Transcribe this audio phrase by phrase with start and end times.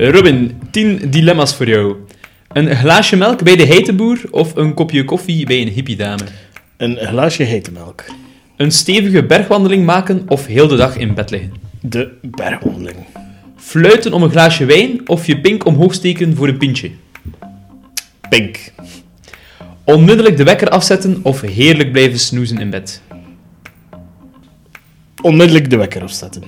[0.00, 1.96] Robin, 10 dilemma's voor jou.
[2.48, 6.22] Een glaasje melk bij de heiteboer of een kopje koffie bij een hippiedame?
[6.76, 8.04] Een glaasje hete melk.
[8.56, 11.52] Een stevige bergwandeling maken of heel de dag in bed liggen?
[11.80, 12.96] De bergwandeling.
[13.56, 16.90] Fluiten om een glaasje wijn of je pink omhoog steken voor een pintje?
[18.28, 18.72] Pink.
[19.84, 23.02] Onmiddellijk de wekker afzetten of heerlijk blijven snoezen in bed?
[25.22, 26.42] Onmiddellijk de wekker afzetten.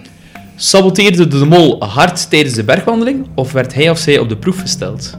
[0.63, 4.61] Saboteerde de mol hard tijdens de bergwandeling of werd hij of zij op de proef
[4.61, 5.19] gesteld?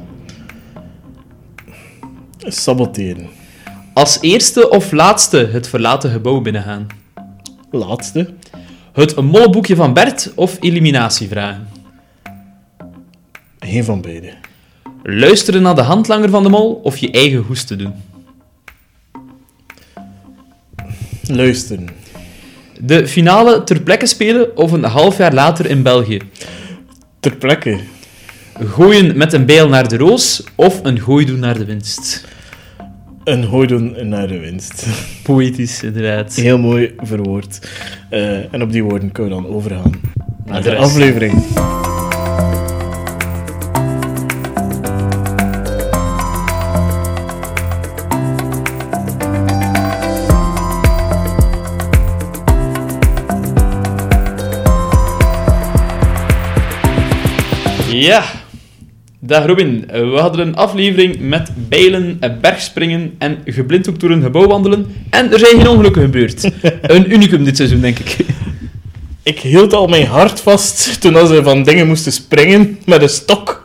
[2.37, 3.29] Saboteren.
[3.93, 6.87] Als eerste of laatste het verlaten gebouw binnengaan?
[7.71, 8.33] Laatste.
[8.93, 11.67] Het molleboekje van Bert of eliminatievragen?
[13.59, 14.33] Geen van beide.
[15.03, 17.93] Luisteren naar de handlanger van de mol of je eigen hoesten doen?
[21.21, 22.02] Luisteren.
[22.79, 26.19] De finale ter plekke spelen of een half jaar later in België?
[27.19, 27.79] Ter plekke.
[28.59, 32.25] Gooien met een bijl naar de roos of een gooi doen naar de winst?
[33.23, 34.87] Een gooi doen naar de winst.
[35.23, 36.35] Poëtisch, inderdaad.
[36.35, 37.69] Heel mooi verwoord.
[38.09, 39.91] Eh, en op die woorden kunnen we dan overgaan
[40.45, 41.43] naar de de aflevering.
[57.93, 58.23] Ja.
[59.19, 64.85] Dag Robin, we hadden een aflevering met bijlen, bergspringen en geblinddoekt door een gebouw wandelen.
[65.09, 66.43] En er zijn geen ongelukken gebeurd.
[66.81, 68.25] Een unicum dit seizoen, denk ik.
[69.23, 73.63] Ik hield al mijn hart vast toen ze van dingen moesten springen met een stok.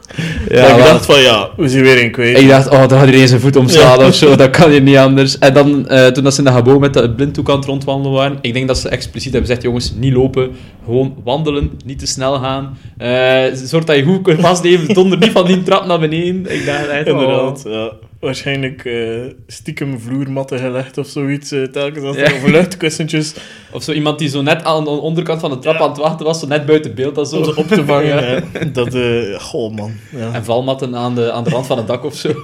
[0.48, 2.38] Ja, dat ik dacht van ja, we zijn weer een kwijt.
[2.38, 4.06] Ik dacht, oh, daar gaat iedereen zijn voet omslaan Ja.
[4.06, 5.38] of zo, dat kan hier niet anders.
[5.38, 8.38] En dan, eh, toen dat ze in gebouw met de blinddoek aan het rondwandelen waren,
[8.40, 10.50] ik denk dat ze expliciet hebben gezegd, jongens, niet lopen,
[10.84, 12.78] gewoon wandelen, niet te snel gaan.
[12.98, 16.52] Eh zorg dat je goed kunt vastnemen, donder niet van die trap naar beneden.
[16.54, 17.20] Ik dacht echt, oh.
[17.20, 17.92] Inderdaad, ja.
[18.20, 21.50] Waarschijnlijk eh, stiekem vloermatten gelegd of zoiets.
[21.52, 22.24] eh, telkens als Ja.
[22.24, 23.34] er over luchtkussentjes
[23.72, 25.80] Of zo iemand die zo net aan de onderkant van de trap Ja.
[25.80, 27.14] aan het wachten was, zo net buiten beeld.
[27.14, 27.36] Dat zo.
[27.36, 28.06] om ze op te vangen.
[28.24, 28.64] Ja.
[28.72, 29.92] Dat, eh goh man.
[30.16, 30.32] Ja.
[30.34, 32.28] En valmatten aan de, aan de rand van het dak of zo.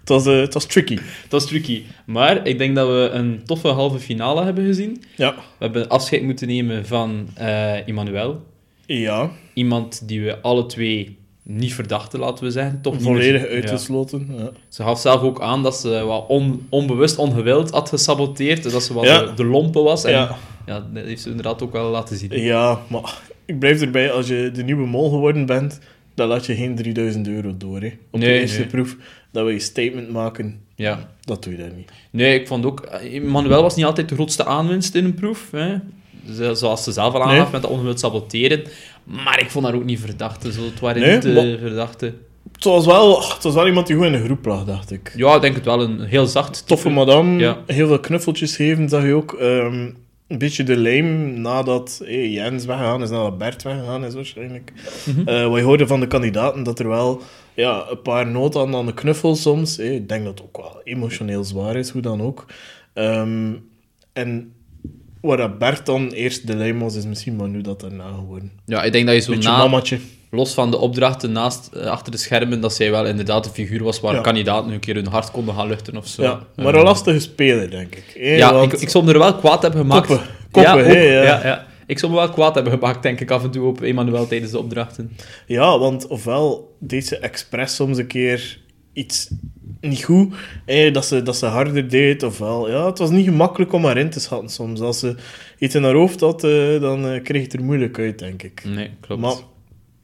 [0.00, 0.98] Het, was, het was tricky.
[1.28, 1.82] dat is tricky.
[2.06, 5.02] Maar ik denk dat we een toffe halve finale hebben gezien.
[5.16, 5.34] Ja.
[5.34, 7.28] We hebben afscheid moeten nemen van
[7.86, 8.42] Emmanuel.
[8.86, 12.78] Ja, Iemand die we alle twee niet verdachten, laten we zeggen.
[12.82, 14.28] Toch volledig meer- uitgesloten.
[14.38, 14.50] Ja.
[14.68, 18.62] Ze gaf zelf ook aan dat ze wat on- onbewust, ongewild had gesaboteerd.
[18.62, 19.22] Dus dat ze wat Ja.
[19.24, 20.04] de, de lompe was.
[20.04, 20.36] En Ja.
[20.66, 20.86] ja.
[20.92, 22.30] dat heeft ze inderdaad ook wel laten zien.
[22.42, 24.12] ja, maar ik blijf erbij.
[24.12, 25.78] Als je de nieuwe mol geworden bent,
[26.14, 27.80] dan laat je geen 3000 euro door.
[27.80, 27.92] Hè.
[28.10, 28.66] Op Nee, de eerste nee.
[28.68, 28.96] proef
[29.32, 31.10] dat we je statement maken, Ja.
[31.24, 31.90] dat doe je daar niet.
[32.10, 32.80] Nee, ik vond ook...
[33.12, 35.48] Emmanuel was niet altijd de grootste aanwinst in een proef.
[35.50, 35.76] Hè.
[36.34, 37.52] Zo- Zoals ze zelf al aangaf Nee.
[37.52, 38.62] met dat ongewild saboteren.
[39.04, 40.52] Maar ik vond haar ook niet verdachte.
[40.52, 40.64] Zo.
[40.64, 42.14] Het waren Nee, niet de verdachte.
[42.52, 45.12] Het was, wel, het was wel iemand die goed in de groep lag, dacht ik.
[45.16, 45.80] Ja, ik denk het wel.
[45.82, 47.58] Een heel zacht Toffe madame, Ja.
[47.66, 49.32] heel veel knuffeltjes geven, zag je ook.
[49.32, 49.90] Ehm,
[50.28, 54.72] een beetje de lijm nadat hey, Jens weggegaan is, nadat Bert weggegaan is waarschijnlijk.
[55.26, 57.20] Eh, wat je hoorde van de kandidaten, dat er wel
[57.54, 59.76] ja, een paar noten aan, aan de knuffel soms.
[59.76, 62.46] Hey, ik denk dat het ook wel emotioneel zwaar is, hoe dan ook.
[62.94, 63.52] Ehm,
[64.12, 64.52] en
[65.20, 68.52] waar Bert dan eerst de lijm was, is misschien maar nu dat daarna geworden.
[68.66, 69.80] Ja, ik denk dat je zo na...
[70.32, 73.82] Los van de opdrachten naast, eh, achter de schermen, dat zij wel inderdaad een figuur
[73.82, 74.20] was waar Ja.
[74.20, 76.22] kandidaten een keer hun hart konden gaan luchten of zo.
[76.22, 78.04] Ja, maar Eh, een lastige speler, denk ik.
[78.18, 80.06] Hey, Ja, want- ik, ik zou me er wel kwaad hebben gemaakt.
[80.06, 80.26] Koppen.
[80.50, 80.94] Koppen, ja, ook.
[80.94, 81.22] ja.
[81.22, 81.66] ja, ja.
[81.86, 84.50] Ik zou me wel kwaad hebben gemaakt, denk ik, af en toe op Emmanuel tijdens
[84.50, 85.16] de opdrachten.
[85.46, 88.58] Ja, want ofwel deed ze expres soms een keer
[88.92, 89.28] iets
[89.80, 92.70] niet goed, eh, dat, ze, dat ze harder deed, ofwel...
[92.70, 94.80] Ja, het was niet gemakkelijk om haar in te schatten soms.
[94.80, 95.14] Als ze
[95.58, 98.64] iets in haar hoofd had, eh, dan eh, kreeg het er moeilijk uit, denk ik.
[98.64, 99.20] Nee, klopt.
[99.20, 99.34] Maar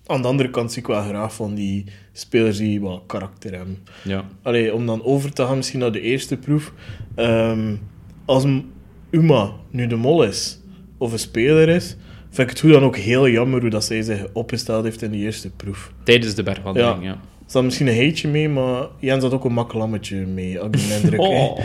[0.06, 3.78] aan de andere kant zie ik wel graag van die spelers die wat karakter hebben.
[4.04, 4.24] Ja.
[4.42, 6.72] Allee, om dan over te gaan misschien naar de eerste proef.
[7.14, 7.74] Ehm,
[8.24, 8.44] als
[9.10, 10.60] Uma nu de mol is,
[10.98, 11.96] of een speler is,
[12.30, 15.10] vind ik het hoe dan ook heel jammer hoe dat zij zich opgesteld heeft in
[15.10, 15.92] die eerste proef.
[16.02, 17.20] Tijdens de bergwandeling, ja.
[17.46, 21.20] Zat misschien een heetje mee, maar Jens had ook een makkelammetje mee, had ik indruk.
[21.20, 21.58] Oh.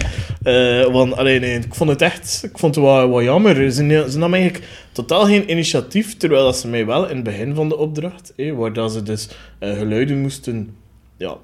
[0.43, 3.71] Eh, want, allee, nee, ik vond het echt ik vond het wel, wel jammer.
[3.71, 7.55] Ze, ze nam eigenlijk totaal geen initiatief, terwijl dat ze mij wel in het begin
[7.55, 9.29] van de opdracht, eh, waar dat ze dus
[9.59, 10.75] eh, geluiden moesten
[11.17, 11.37] ja,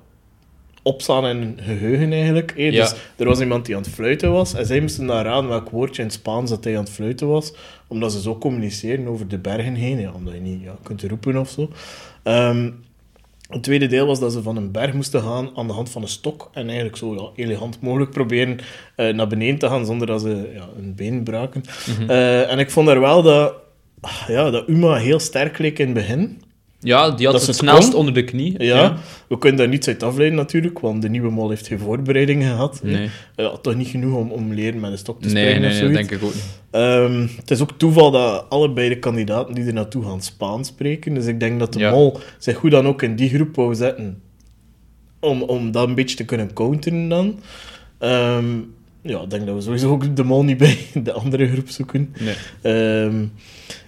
[0.83, 2.51] opstaan in hun geheugen eigenlijk.
[2.51, 2.71] eh.
[2.71, 2.81] Ja.
[2.81, 5.69] Dus er was iemand die aan het fluiten was, en zij moesten daar raden welk
[5.69, 7.53] woordje in het Spaans dat hij aan het fluiten was,
[7.87, 11.37] omdat ze zo communiceren over de bergen heen, ja, omdat je niet ja, kunt roepen
[11.37, 11.69] of zo.
[12.23, 12.69] Ehm,
[13.47, 16.01] het tweede deel was dat ze van een berg moesten gaan aan de hand van
[16.01, 16.49] een stok.
[16.53, 18.57] En eigenlijk zo ja, elegant mogelijk proberen
[18.95, 21.63] eh, naar beneden te gaan zonder dat ze ja, een been braken.
[22.07, 23.53] Eh, en ik vond daar wel dat,
[24.01, 26.41] ah, ja, dat Uma heel sterk leek in het begin.
[26.79, 27.99] Ja, die had Dat het snelst kon.
[27.99, 28.63] onder de knie.
[28.63, 28.97] Ja,
[29.29, 32.79] we kunnen daar niets uit afleiden natuurlijk, want de nieuwe mol heeft geen voorbereiding gehad.
[32.83, 33.09] Nee.
[33.35, 35.93] Ja, toch niet genoeg om, om leren met een stok te springen nee, nee, dat
[35.93, 36.59] denk ik ook niet.
[36.71, 41.13] Ehm, het is ook toeval dat allebei de kandidaten die er naartoe gaan Spaans spreken.
[41.13, 41.91] Dus ik denk dat de Ja.
[41.91, 44.21] mol zich goed dan ook in die groep wou zetten.
[45.19, 47.39] Om, om dat een beetje te kunnen counteren dan.
[47.99, 48.45] Ehm,
[49.01, 52.13] ja, ik denk dat we sowieso ook de mol niet bij de andere groep zoeken.
[52.19, 52.35] Nee.
[52.61, 53.15] Ehm,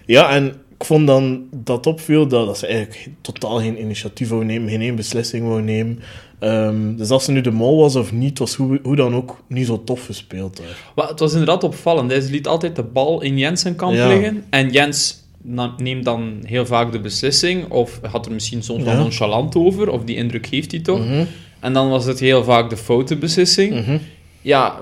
[0.06, 4.44] ja, en ik vond dan dat opviel dat, dat ze eigenlijk totaal geen initiatief wou
[4.44, 6.00] nemen, geen één beslissing wou nemen.
[6.38, 9.42] Ehm, dus als ze nu de mol was of niet, was hoe, hoe dan ook
[9.46, 10.62] niet zo tof gespeeld.
[10.94, 12.10] Maar het was inderdaad opvallend.
[12.10, 14.08] Hij liet altijd de bal in Jens zijn kant Ja.
[14.08, 14.44] liggen.
[14.50, 15.18] En Jens
[15.76, 17.70] neemt dan heel vaak de beslissing.
[17.70, 18.98] Of had er misschien soms wel Ja.
[18.98, 19.90] nonchalant over.
[19.90, 20.98] Of die indruk heeft hij toch.
[21.06, 21.24] Mhm,
[21.60, 23.74] En dan was het heel vaak de foute beslissing.
[23.74, 23.98] mhm.
[24.42, 24.80] Ja,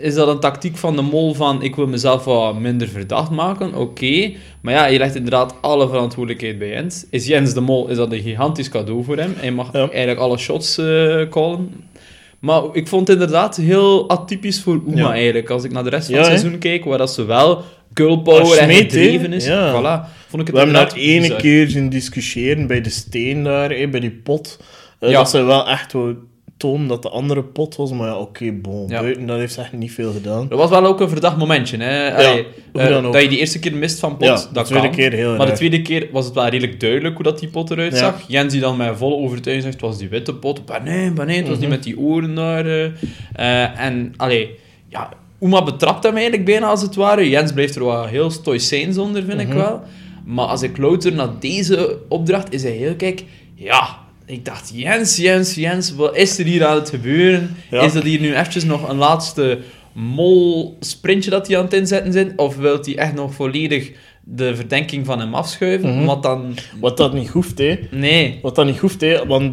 [0.00, 3.74] is dat een tactiek van de mol van ik wil mezelf wat minder verdacht maken?
[3.74, 4.32] Oké.
[4.60, 7.06] Maar ja, je legt inderdaad alle verantwoordelijkheid bij Jens.
[7.10, 9.34] Is Jens de mol, is dat een gigantisch cadeau voor hem.
[9.36, 9.88] Hij mag Ja.
[9.88, 11.84] eigenlijk alle shots eh, callen.
[12.38, 15.12] Maar ik vond het inderdaad heel atypisch voor Uma Ja.
[15.12, 15.50] eigenlijk.
[15.50, 17.62] Als ik naar de rest van Ja, het seizoen keek, waar dat ze wel
[17.94, 19.44] girl power en gedreven is.
[19.46, 20.16] Voilà.
[20.28, 21.40] Vond ik het We hebben dat ene bizar.
[21.40, 24.60] keer zien discussiëren bij de steen daar, bij die pot.
[25.00, 25.12] Eh.
[25.12, 26.16] Dat ze wel echt wou
[26.58, 28.88] tonen dat de andere pot was, maar ja, oké, bon.
[28.88, 29.00] Ja.
[29.00, 30.48] Buiten, dat heeft ze echt niet veel gedaan.
[30.48, 31.76] Dat was wel ook een verdacht momentje.
[31.76, 32.14] Hè?
[32.14, 34.96] Allee, eh, dat je die eerste keer mist van pot, Ja, dat de tweede kan.
[34.96, 37.70] keer heel Maar de tweede keer was het wel redelijk duidelijk hoe dat die pot
[37.70, 38.22] eruit zag.
[38.28, 40.60] Jens die dan met volle overtuiging zegt, het was die witte pot.
[40.68, 41.76] Maar nee, maar nee, het was die Mhm.
[41.76, 42.66] met die oren daar.
[42.66, 44.50] Eh, en, allee,
[44.88, 45.08] ja,
[45.40, 47.28] Uma betrapt hem eigenlijk bijna als het ware.
[47.28, 49.56] Jens blijft er wel heel stoïcijns onder, vind ik Mhm.
[49.56, 49.80] wel.
[50.24, 54.06] Maar als ik louter naar deze opdracht, is hij heel, kijk, ja...
[54.28, 57.56] Ik dacht, Jens, Jens, Jens, wat is er hier aan het gebeuren?
[57.70, 57.82] Ja.
[57.82, 59.58] Is dat hier nu eventjes nog een laatste
[59.92, 62.32] mol-sprintje dat hij aan het inzetten zijn?
[62.36, 63.92] Of wil hij echt nog volledig
[64.24, 65.96] de verdenking van hem afschuiven?
[65.96, 66.04] Mhm.
[66.04, 66.54] Wat dan...
[66.80, 67.78] Wat dat niet hoeft, hè.
[67.90, 68.38] Nee.
[68.42, 69.52] Wat dat niet hoeft, hè, want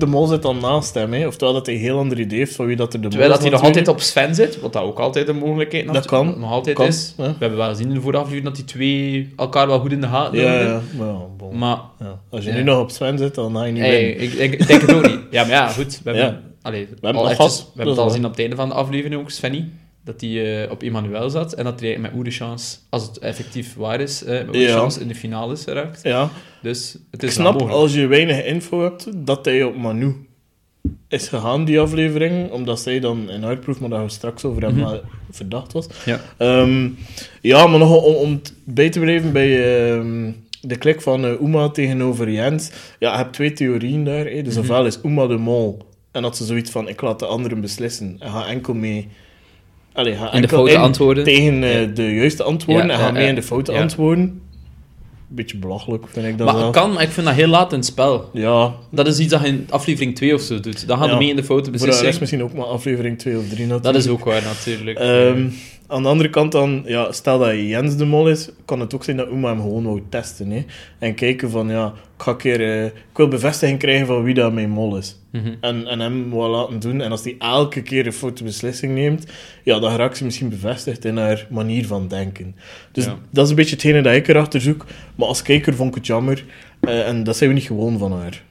[0.00, 1.26] de mol zit dan naast hem, hè.
[1.26, 3.38] Oftewel dat hij een heel ander idee heeft van wie dat er de Terwijl mol
[3.38, 6.06] dat is hij nog altijd op Sven zit, wat dat ook altijd een mogelijkheid Dat
[6.06, 6.34] kan.
[6.38, 7.14] nog altijd Kan, is.
[7.16, 7.24] ja.
[7.24, 10.00] We hebben wel gezien in de vorige aflevering dat die twee elkaar wel goed in
[10.00, 10.68] de gaten Ja, houden.
[10.68, 11.58] ja, maar bon.
[11.58, 12.20] Maar Ja.
[12.30, 14.80] Als je nu nog op Sven zit, dan ga je niet hey, ik, ik, denk
[14.80, 15.20] het ook niet.
[15.30, 16.00] Ja, maar ja, goed.
[16.04, 18.68] We hebben, allee, hebben al we hebben dat het al gezien op het einde van
[18.68, 19.68] de aflevering ook, Svenny.
[20.10, 23.74] Dat hij eh, op Emmanuel zat en dat hij met goede chance, als het effectief
[23.74, 24.76] waar is, eh met Ja.
[24.78, 26.00] chance in de finales raakt.
[26.02, 26.30] Ja,
[26.62, 30.16] Dus het ik is wel snap als je weinig info hebt, dat hij op Manu
[31.08, 32.50] is gegaan, die aflevering.
[32.50, 35.86] Omdat zij dan in uitproef, maar daar we straks over hebben, maar verdacht was.
[36.04, 36.20] Ja.
[36.36, 36.88] Ehm,
[37.40, 39.50] ja, maar nog om, om bij te blijven bij
[39.92, 42.70] ehm, de klik van eh, Uma tegenover Jens.
[42.98, 44.24] Ja, je hebt twee theorieën daar.
[44.26, 44.42] hè.
[44.42, 44.62] Dus Mhm.
[44.62, 48.16] ofwel is Uma de mol en dat ze zoiets van, ik laat de anderen beslissen
[48.18, 49.08] en ga enkel mee...
[49.92, 51.24] Allee, ga In de foute antwoorden.
[51.24, 51.86] tegen eh, Ja.
[51.86, 54.40] de juiste antwoorden Ja, en ga mee in de foute antwoorden.
[55.32, 56.70] Beetje belachelijk, vind ik dat Maar wel.
[56.70, 58.30] kan, maar ik vind dat heel laat in het spel.
[58.32, 60.86] Ja, Dat is iets dat je in aflevering 2 of zo doet.
[60.88, 62.20] Dan gaan we mee in de foute voor de rest beslissing.
[62.20, 63.82] misschien ook maar aflevering 2 of 3 natuurlijk.
[63.82, 64.98] Dat is ook waar, natuurlijk.
[64.98, 65.46] Ehm,
[65.90, 69.04] aan de andere kant dan, ja, stel dat Jens de mol is, kan het ook
[69.04, 70.50] zijn dat Uma hem gewoon wou testen.
[70.50, 70.64] Hè?
[70.98, 72.60] En kijken van, ja, ik ga een keer...
[72.60, 75.18] eh, ik wil bevestiging krijgen van wie dat mijn mol is.
[75.32, 75.54] Mhm.
[75.60, 77.00] En, en hem wel laten doen.
[77.00, 79.26] En als hij elke keer een foute beslissing neemt,
[79.64, 82.56] ja, dan raakt ze misschien bevestigd in haar manier van denken.
[82.92, 83.18] Dus Ja.
[83.30, 84.84] dat is een beetje hetgene dat ik erachter zoek.
[85.14, 86.44] Maar als kijker vond ik het jammer.
[86.80, 88.42] Eh, en dat zijn we niet gewoon van haar.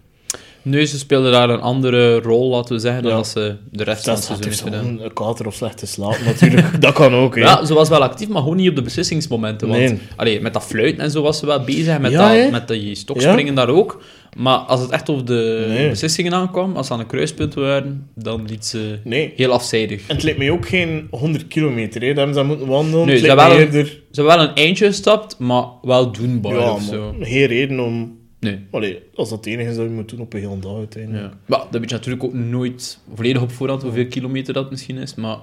[0.61, 4.03] Nu, ze speelde daar een andere rol, laten we zeggen, dan dat ze de rest
[4.03, 5.05] van Dat het is seizoen heeft gedaan.
[5.05, 6.81] een kater of slechte slaap natuurlijk.
[6.81, 7.41] dat kan ook, hè.
[7.41, 9.67] Ja, ze was wel actief, maar gewoon niet op de beslissingsmomenten.
[9.67, 9.99] Want Nee.
[10.15, 12.95] allee, met dat fluiten en zo was ze wel bezig, met, Ja, dat, met die
[12.95, 14.01] stokspringen daar ook.
[14.37, 15.89] Maar als het echt over de Nee.
[15.89, 19.33] beslissingen aankwam, als ze aan een kruispunt waren, dan liet ze Nee.
[19.35, 20.01] heel afzijdig.
[20.07, 22.07] En het lijkt mij ook geen 100 kilometer, hè.
[22.07, 23.05] Daar hebben ze moeten wandelen.
[23.05, 23.99] Nee, ze hebben wel eerder...
[24.11, 27.13] Een eindje gestapt, maar wel doenbaar Ja, of zo.
[27.21, 28.17] geen reden om...
[28.39, 28.59] Nee.
[28.71, 31.23] Allee, als dat het enige is dat je moet doen op een hele dag uiteindelijk.
[31.23, 31.37] Ja.
[31.45, 35.15] Maar dat weet je natuurlijk ook nooit volledig op voorhand hoeveel kilometer dat misschien is.
[35.15, 35.37] Maar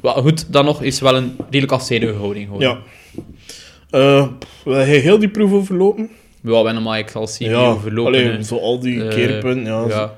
[0.00, 2.46] wel, goed, dan nog is wel een redelijk afzijdige houding.
[2.46, 2.60] Gewoon.
[2.60, 4.28] Ja.
[4.64, 6.10] Wil jij heel die proef overlopen?
[6.42, 8.14] Ja, we maar ik zal zien ja, overlopen.
[8.14, 9.64] allee, zo al die Eh, keerpunten.
[9.64, 10.16] Ja,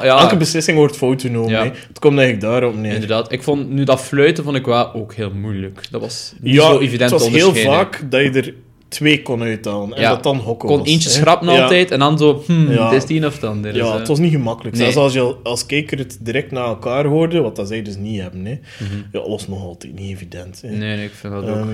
[0.00, 1.50] Elke beslissing wordt fout genomen.
[1.50, 1.62] Ja.
[1.64, 2.92] Het komt eigenlijk daarop neer.
[2.92, 3.32] inderdaad.
[3.32, 5.80] Ik vond, nu dat fluiten vond ik wel ook heel moeilijk.
[5.90, 8.54] Dat was niet Ja, zo evident het was heel vaak dat je er
[8.88, 9.94] twee kon uithalen.
[9.96, 10.08] En Ja.
[10.10, 11.14] dat dan hokken kon was, eentje hè.
[11.14, 11.62] schrappen Ja.
[11.62, 12.84] altijd en dan zo, hmm, Ja.
[12.84, 13.62] het is die of.
[13.62, 14.76] Dus, Ja, eh, het was niet gemakkelijk.
[14.76, 14.84] Nee.
[14.84, 17.96] Zelfs als je al- als kijker het direct na elkaar hoorde, wat dat zij dus
[17.96, 18.44] niet hebben.
[18.44, 18.58] Hè.
[18.80, 18.94] mhm.
[19.12, 20.60] Ja, was nog altijd niet evident.
[20.62, 20.68] Hè.
[20.68, 21.56] Nee, nee, ik vind dat ook.
[21.56, 21.68] Ehm,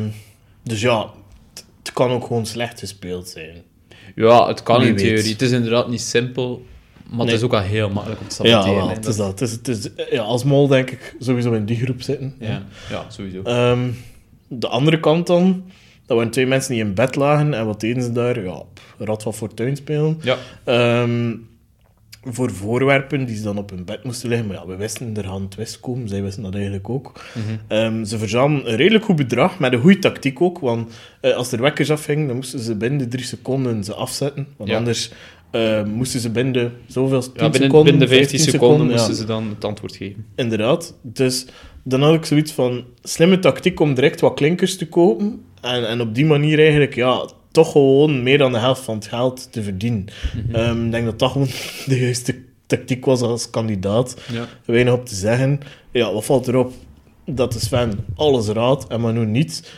[0.62, 1.11] dus ja,
[1.83, 3.62] het, kan ook gewoon slecht gespeeld zijn.
[4.14, 5.04] ja, het kan wie in weet.
[5.04, 5.33] theorie.
[5.33, 6.62] Het is inderdaad niet simpel,
[7.09, 7.26] maar Nee.
[7.26, 8.76] het is ook wel heel makkelijk om te Ja, saboteren.
[8.78, 8.95] wel, hè.
[8.95, 9.40] het is dat.
[9.40, 12.35] Het is, het is, ja, als mol denk ik sowieso in die groep zitten.
[12.40, 13.42] Ja, ja, sowieso.
[13.42, 13.88] Ehm,
[14.49, 15.64] de andere kant dan,
[16.06, 17.54] Dat waren twee mensen die in bed lagen.
[17.54, 18.44] En wat deden ze daar?
[18.44, 18.62] Ja,
[18.99, 20.18] rad van fortuin spelen.
[20.23, 20.37] Ja.
[20.64, 21.35] Ehm,
[22.25, 24.47] voor voorwerpen die ze dan op hun bed moesten liggen.
[24.47, 26.09] Maar ja, we wisten, er gaan twist komen.
[26.09, 27.12] Zij wisten dat eigenlijk ook.
[27.68, 30.59] Ehm, ze verzamelden een redelijk goed bedrag, met een goede tactiek ook.
[30.59, 34.47] Want eh, als er wekkers afgingen, dan moesten ze binnen de drie seconden ze afzetten.
[34.56, 34.76] Want Ja.
[34.76, 35.12] anders
[35.50, 38.87] eh, moesten ze binnen de zoveel, 10 Ja, binnen, seconden, binnen de 15 15 seconden
[38.87, 40.26] moesten ze dan het antwoord geven.
[40.37, 40.94] Inderdaad.
[41.02, 41.47] Dus
[41.83, 45.45] dan had ik zoiets van slimme tactiek om direct wat klinkers te kopen.
[45.61, 49.07] En, en op die manier eigenlijk, ja, toch gewoon meer dan de helft van het
[49.07, 50.05] geld te verdienen.
[50.53, 51.49] Ehm, ik denk dat dat gewoon
[51.87, 52.35] de juiste
[52.67, 54.17] tactiek was als kandidaat.
[54.33, 54.47] Ja.
[54.65, 55.61] Weinig op te zeggen.
[55.91, 56.73] Ja, wat valt erop?
[57.27, 59.71] Dat de Sven alles raadt en Manu niet.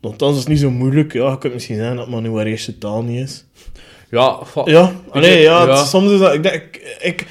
[0.00, 1.12] Want dat is niet zo moeilijk.
[1.12, 3.44] Ja, je kunt misschien zeggen dat Manu haar eerste taal niet is.
[4.10, 5.84] Ja, Ja, allee, ja, het- Ja.
[5.84, 6.34] soms is dat...
[6.34, 6.62] Ik denk...
[6.62, 7.26] Ik, ik-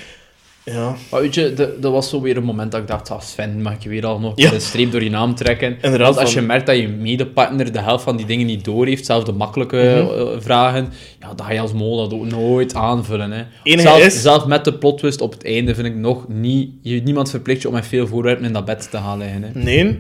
[0.66, 3.22] ja, Maar weet je, de- dat was zo weer een moment dat ik dacht, ah,
[3.22, 4.54] Sven, mag je weer al nog Ja.
[4.54, 5.68] een streep door je naam trekken?
[5.82, 8.66] Inderdaad, Want als van- je merkt dat je medepartner de helft van die dingen niet
[8.66, 10.20] door heeft, zelfs de makkelijke Mhm.
[10.20, 10.88] eh, vragen,
[11.20, 13.32] ja, dan ga je als mol dat ook nooit aanvullen.
[13.32, 13.44] Hè.
[13.80, 16.70] Zelf, is- zelf met de plot twist op het einde vind ik nog niet...
[16.82, 19.44] Je, niemand verplicht je om met veel voorwerpen in dat bed te gaan liggen.
[19.44, 19.50] Hè.
[19.54, 20.00] Nee,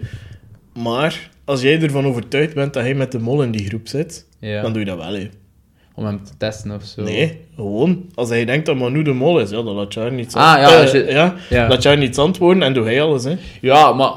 [0.73, 4.25] maar als jij ervan overtuigd bent dat hij met de mol in die groep zit,
[4.39, 4.61] Ja.
[4.61, 5.29] dan doe je dat wel, hè.
[5.95, 7.01] Om hem te testen of zo.
[7.03, 8.05] Nee, gewoon.
[8.15, 10.57] Als hij denkt dat Manu de mol is, ja, dan laat je haar niet Ah,
[10.59, 11.67] ja, als je- ja, ja.
[11.67, 13.35] laat je haar niet antwoorden en doe hij alles, hè.
[13.61, 14.13] Ja, maar...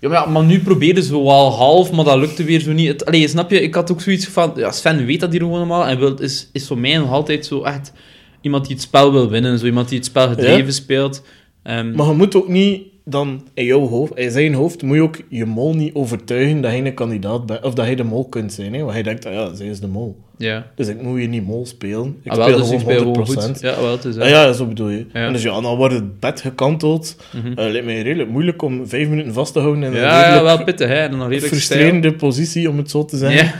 [0.00, 2.88] Ja, maar, nu probeerde ze wel half, maar dat lukte weer zo niet.
[2.88, 3.62] Het, allee, snap je?
[3.62, 4.52] Ik had ook zoiets van...
[4.56, 5.86] Ja, Sven weet dat hier gewoon allemaal.
[5.86, 7.92] En wil, is, is voor mij nog altijd zo echt...
[8.40, 9.58] Iemand die het spel wil winnen.
[9.58, 10.70] Zo iemand die het spel gedreven Ja.
[10.72, 11.22] speelt.
[11.62, 15.02] Ehm, Maar je moet ook niet dan in jouw hoofd, in zijn hoofd, moet je
[15.02, 18.28] ook je mol niet overtuigen dat hij een kandidaat bent, of dat hij de mol
[18.28, 18.80] kunt zijn, hè.
[18.80, 20.16] Want hij denkt, ah ja, zij is de mol.
[20.36, 20.66] ja.
[20.76, 22.16] Dus ik moet je niet mol spelen.
[22.22, 23.28] Ik Ah, wel, speel dus ik gewoon speel 100%.
[23.30, 23.60] gewoon goed.
[23.60, 25.06] Ja, wel, het is Ah, ja, zo bedoel je.
[25.12, 25.26] Ja.
[25.26, 27.16] En dus ja, dan wordt het bed gekanteld.
[27.32, 27.46] Mhm.
[27.58, 30.20] Eh, lijkt mij redelijk moeilijk om vijf minuten vast te houden in een Ja, ja,
[30.24, 30.94] redelijk wel pittig, hè.
[30.94, 33.44] En dan nog redelijk frustrerende positie, om het zo te zeggen.
[33.46, 33.52] Ja.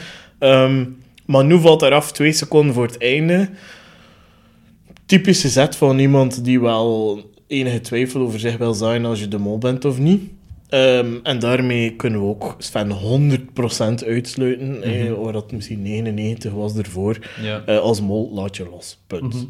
[0.64, 0.84] Ehm,
[1.26, 3.48] maar nu valt eraf twee seconden voor het einde.
[5.06, 7.20] Typische zet van iemand die wel
[7.50, 10.22] enige twijfel over zich wil zijn als je de mol bent of niet.
[10.68, 14.82] Ehm, en daarmee kunnen we ook Sven 100% uitsluiten.
[14.82, 17.18] eh, waar dat misschien 99 was ervoor.
[17.42, 17.62] Ja.
[17.66, 18.98] Eh, als mol laat je los.
[19.06, 19.46] Punt.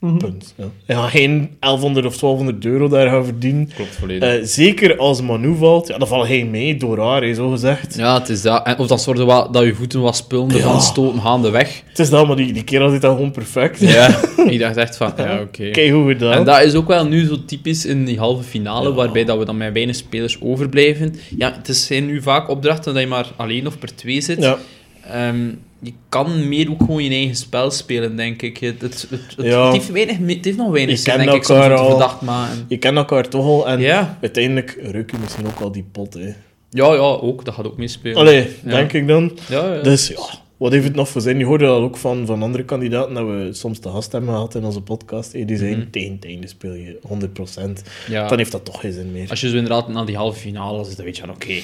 [0.00, 0.54] Punt.
[0.56, 0.64] Ja.
[0.86, 3.68] Je gaat geen 1100 of 1200 euro daar gaan verdienen.
[3.74, 4.34] Klopt volledig.
[4.38, 7.94] Eh, zeker als Manu valt, ja, dan val hij mee door haar, hè, zo gezegd.
[7.96, 8.66] ja, het is dat.
[8.66, 10.60] En, of dat zorgde wel dat je voeten wat spullen Ja.
[10.62, 11.82] van stoten gaande weg.
[11.86, 13.80] Het is dat, maar die, die kerel zit dan gewoon perfect.
[13.80, 14.20] Ja.
[14.50, 15.70] ik dacht echt van, ja, oké.
[15.70, 16.32] Kijk hoe gedaan.
[16.32, 19.44] En dat is ook wel nu zo typisch in die halve finale, waarbij dat we
[19.44, 21.14] dan met weinig spelers overblijven.
[21.38, 24.42] Ja, het is- zijn nu vaak opdrachten dat je maar alleen of per twee zit.
[24.42, 24.56] Ja.
[25.10, 25.48] Ehm,
[25.82, 28.58] je kan meer ook gewoon je eigen spel spelen, denk ik.
[28.58, 29.64] Het, het, het, het, Ja.
[29.64, 31.90] het heeft, weinig, het heeft nog weinig Je zin, denk ik, soms om elkaar al.
[31.90, 32.64] verdacht maken.
[32.68, 34.18] Je kent elkaar toch al en Ja.
[34.20, 36.14] uiteindelijk ruik je misschien ook al die pot.
[36.14, 36.26] Hè.
[36.70, 37.44] Ja, ja, ook.
[37.44, 38.16] Dat gaat ook meespelen.
[38.16, 38.70] Allee, Ja.
[38.70, 39.38] denk ik dan.
[39.48, 39.82] Ja, ja.
[39.82, 40.16] Dus ja,
[40.56, 41.38] wat heeft het nog voor zin?
[41.38, 44.54] Je hoorde dat ook van, van andere kandidaten, dat we soms te gast hebben gehad
[44.54, 45.32] in onze podcast.
[45.32, 45.90] Die zijn Mhm.
[45.90, 47.82] tegen het einde speel je 100%.
[48.08, 48.28] ja.
[48.28, 49.30] Dan heeft dat toch geen zin meer.
[49.30, 51.54] Als je zo inderdaad naar die halve finale zit, dan weet je van, oké...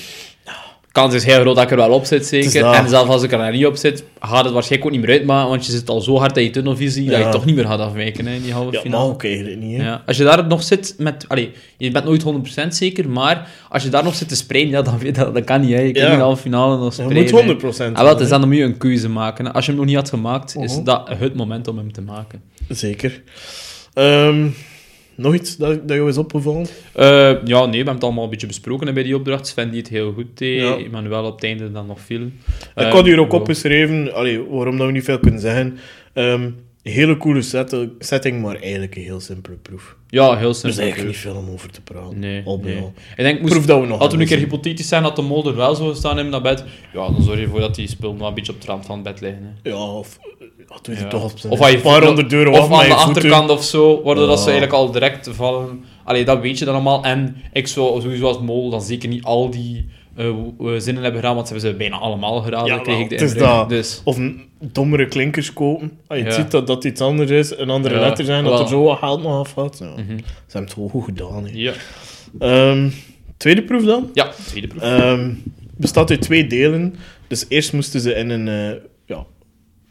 [0.92, 2.60] kans is heel groot dat ik er wel op zit, zeker.
[2.62, 2.74] dat.
[2.74, 5.48] En zelfs als ik er niet op zit, gaat het waarschijnlijk ook niet meer uitmaken,
[5.48, 7.26] want je zit al zo hard in je tunnelvisie dat Ja.
[7.26, 9.02] je toch niet meer gaat afwijken hè, in die halve Ja, finale.
[9.04, 9.78] maar ook eigenlijk niet.
[9.78, 9.84] Hè.
[9.84, 10.02] Ja.
[10.06, 11.24] Als je daar nog zit met...
[11.28, 12.22] Allee, je bent nooit
[12.64, 15.60] 100% zeker, maar als je daar nog zit te spreiden, ja, dan, dat, dat kan
[15.60, 15.70] niet.
[15.74, 15.80] Hè.
[15.80, 16.02] Je Ja.
[16.02, 17.34] niet in de halve finale nog Je spreiden.
[17.46, 18.38] moet 100% Ah, wel, het is hè.
[18.38, 19.44] dan moet je een keuze maken.
[19.44, 19.52] hè.
[19.52, 22.42] Als je hem nog niet had gemaakt, is dat het moment om hem te maken.
[22.68, 23.22] Zeker.
[23.94, 24.46] Ehm,
[25.14, 26.66] nog iets dat, dat jou is opgevallen?
[26.94, 27.06] Eh,
[27.44, 29.46] ja, nee, we hebben het allemaal een beetje besproken bij die opdracht.
[29.46, 30.76] Sven die het heel goed deed, Ja.
[30.76, 32.20] Emmanuel op het einde dan nog viel.
[32.22, 32.30] ik
[32.74, 33.38] Eh, had hier ook ja.
[33.38, 35.78] opgeschreven, allee, waarom dat we niet veel kunnen zeggen.
[36.12, 36.50] Ehm,
[36.82, 39.96] hele coole set- setting, maar eigenlijk een heel simpele proef.
[40.08, 40.80] Ja, heel Er is simpel.
[40.80, 42.18] eigenlijk niet veel om over te praten.
[42.18, 42.78] Nee, Al nee.
[42.80, 42.92] al.
[43.16, 45.22] Ik denk, moest, Proef dat we nog had toen een keer hypothetisch zijn dat de
[45.22, 47.88] mol er wel zou staan in dat bed, ja, dan zorg je ervoor dat die
[47.88, 49.56] spullen wel een beetje op de rand van het bed liggen.
[49.62, 49.70] Hè.
[49.70, 50.18] Ja, of
[50.68, 51.08] ja, doe je Ja.
[51.08, 52.08] toch op zijn Of een paar
[52.48, 55.84] Of aan de achterkant of zo, waardoor dat ze eigenlijk al direct vallen.
[56.04, 57.04] Allee, dat weet je dan allemaal.
[57.04, 60.26] En ik zou sowieso als mol dan zeker niet al die eh,
[60.58, 62.64] w- eh, zinnen hebben gedaan, want ze hebben ze bijna allemaal gedaan.
[62.66, 63.68] Ja, kreeg ik de het dat.
[63.68, 65.92] Dus, Of een dommere klinkers kopen.
[66.06, 66.30] Als je Ja.
[66.30, 68.62] ziet dat dat iets anders is, een andere Ja, letter zijn, dat wel.
[68.62, 69.78] er zo wat geld nog af gaat.
[69.78, 69.86] Ja.
[69.86, 70.16] mhm.
[70.18, 71.44] Ze hebben het gewoon goed gedaan.
[71.46, 71.50] hè.
[71.54, 71.72] ja.
[72.38, 72.88] Ehm,
[73.36, 74.10] tweede proef dan?
[74.14, 74.82] ja, tweede proef.
[74.82, 75.30] Ehm,
[75.76, 76.94] bestaat uit twee delen.
[77.26, 78.48] Dus eerst moesten ze in een...
[78.48, 79.26] eh, ja.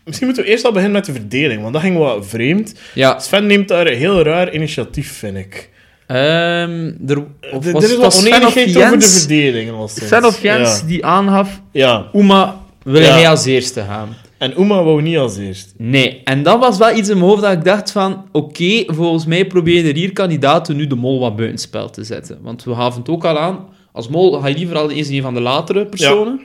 [0.06, 2.80] Misschien moeten we eerst al beginnen met de verdeling, want dat ging wat vreemd.
[2.94, 5.70] ja, Sven neemt daar een heel raar initiatief, vind ik.
[6.16, 9.72] Ehm, er, of Er- was, er is was oneenigheid over de verdeling.
[9.72, 10.08] alleszins.
[10.08, 10.86] Sven of Jens Ja.
[10.88, 12.06] die aangaf, ja.
[12.14, 13.08] Uma, wil Ja.
[13.20, 14.10] jij als eerste gaan?
[14.38, 15.74] En Uma wou niet als eerst.
[15.78, 19.26] Nee, en dat was wel iets in mijn hoofd dat ik dacht van, oké, volgens
[19.26, 22.38] mij probeer je hier kandidaten nu de mol wat buitenspel te zetten.
[22.42, 23.60] Want we gaven het ook al aan,
[23.92, 26.40] als mol ga je liever al eens een van de latere personen.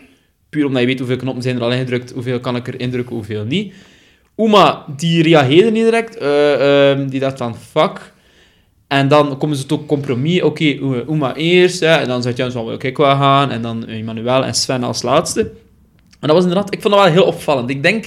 [0.51, 3.15] Puur omdat je weet hoeveel knoppen zijn er al ingedrukt, hoeveel kan ik er indrukken,
[3.15, 3.75] hoeveel niet.
[4.37, 6.17] Uma, die reageerde niet direct.
[6.17, 8.13] eh, ehm, die dacht van, fuck.
[8.89, 10.43] En dan komen ze tot compromis.
[10.43, 10.65] Oké,
[11.09, 11.81] Uma eerst.
[11.81, 13.51] Hè, en dan zegt Jans van, oké, ik wil gaan.
[13.51, 15.41] En dan Emmanuel en Sven als laatste.
[16.21, 16.75] En dat was inderdaad...
[16.75, 17.71] Ik vond dat wel heel opvallend.
[17.71, 18.07] Ik denk...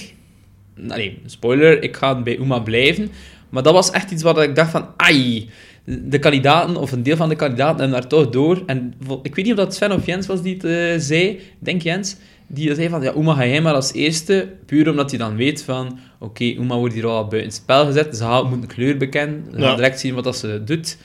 [0.76, 3.12] Nee, spoiler, ik ga bij Uma blijven.
[3.50, 4.88] Maar dat was echt iets waar ik dacht van...
[4.98, 5.50] Ai,
[5.86, 8.64] de kandidaten, of een deel van de kandidaten, hebben daar toch door.
[8.66, 11.30] En ik weet niet of dat Sven of Jens was die het eh, zei.
[11.30, 12.16] Ik denk Jens.
[12.52, 14.50] Die zei van, ja, Uma ga jij maar als eerste.
[14.66, 16.00] Puur omdat hij dan weet van...
[16.20, 18.18] Oké, Uma wordt hier al buiten spel gezet.
[18.18, 19.44] Ze gaat- moet een kleur bekennen.
[19.52, 19.68] Ze Ja.
[19.68, 20.98] gaan direct zien wat dat ze doet.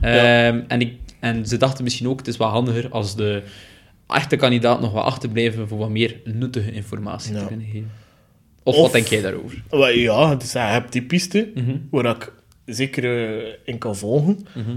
[0.00, 0.46] Ja.
[0.48, 3.42] Ehm, en, ik, en ze dachten misschien ook, het is wat handiger als de
[4.08, 7.40] echte kandidaat nog wat achterblijven voor wat meer nuttige informatie Ja.
[7.40, 7.90] te kunnen geven.
[8.62, 9.62] Of, Of- wat denk jij daarover?
[9.94, 12.32] Ja, dus je hebt die piste, Mhm, waar ik
[12.66, 13.04] zeker
[13.44, 14.46] eh, in kan volgen.
[14.54, 14.76] mhm.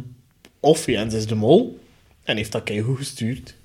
[0.59, 1.79] Of Jens is de mol,
[2.23, 3.55] en heeft dat keigoed gestuurd.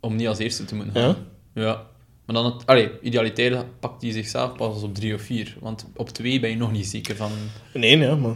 [0.00, 1.06] Om niet als eerste te moeten Ja.
[1.06, 1.16] gaan.
[1.54, 1.82] Ja.
[2.26, 5.56] Maar dan, het, allee, idealiter pakt hij zichzelf pas op drie of vier.
[5.60, 7.30] Want op twee ben je nog niet zeker van...
[7.74, 8.34] Nee, ja, maar...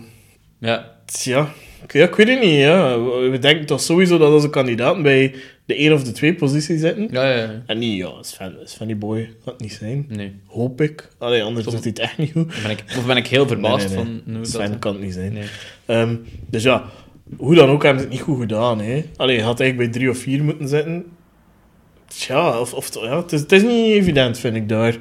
[0.58, 0.92] Ja,
[1.22, 1.48] Ja,
[1.82, 3.00] ik- ja, ik weet het niet, ja.
[3.30, 5.34] We denken toch sowieso dat onze kandidaten bij
[5.66, 7.08] de één of de twee positie zitten.
[7.10, 7.36] ja, ja.
[7.42, 7.62] ja.
[7.66, 10.04] En niet, ja, Sven, Svenny Boy gaat niet zijn.
[10.08, 10.32] Nee.
[10.46, 11.08] Hoop ik.
[11.18, 12.54] Allee, anders doet hij het echt niet goed.
[12.62, 14.22] Ben ik, of ben ik heel verbaasd Nee, nee, nee.
[14.24, 14.34] van...
[14.34, 15.32] hoe Sven dat, kan het niet zijn.
[15.32, 15.44] nee.
[15.86, 16.16] Ehm,
[16.50, 16.84] dus ja,
[17.36, 18.80] hoe dan ook hebben ze het niet goed gedaan.
[18.80, 19.04] Hè.
[19.16, 21.04] Allee, had eigenlijk bij drie of vier moeten zitten.
[22.18, 24.96] Tja, of, of, ja, het, is, het is niet evident, vind ik daar.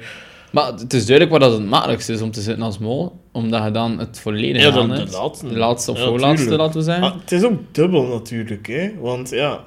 [0.52, 3.20] Maar het is duidelijk wat dat het makkelijkste is om te zitten als mol.
[3.32, 5.48] Omdat je dan het volledige Ja, dan de laatste.
[5.48, 7.04] De laatste of Ja, voorlaatste, laten we zeggen.
[7.04, 8.92] Ah, het is ook dubbel natuurlijk, hè.
[9.00, 9.64] Want ja,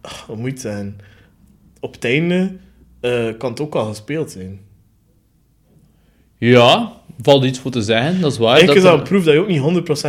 [0.00, 1.00] ah, wat moet het zijn?
[1.80, 2.56] Op het einde
[3.00, 4.60] eh, kan het ook al gespeeld zijn.
[6.38, 8.48] Ja, valt iets voor te zeggen, dat is waar.
[8.48, 9.60] Eigenlijk is dat er- een proef dat je ook niet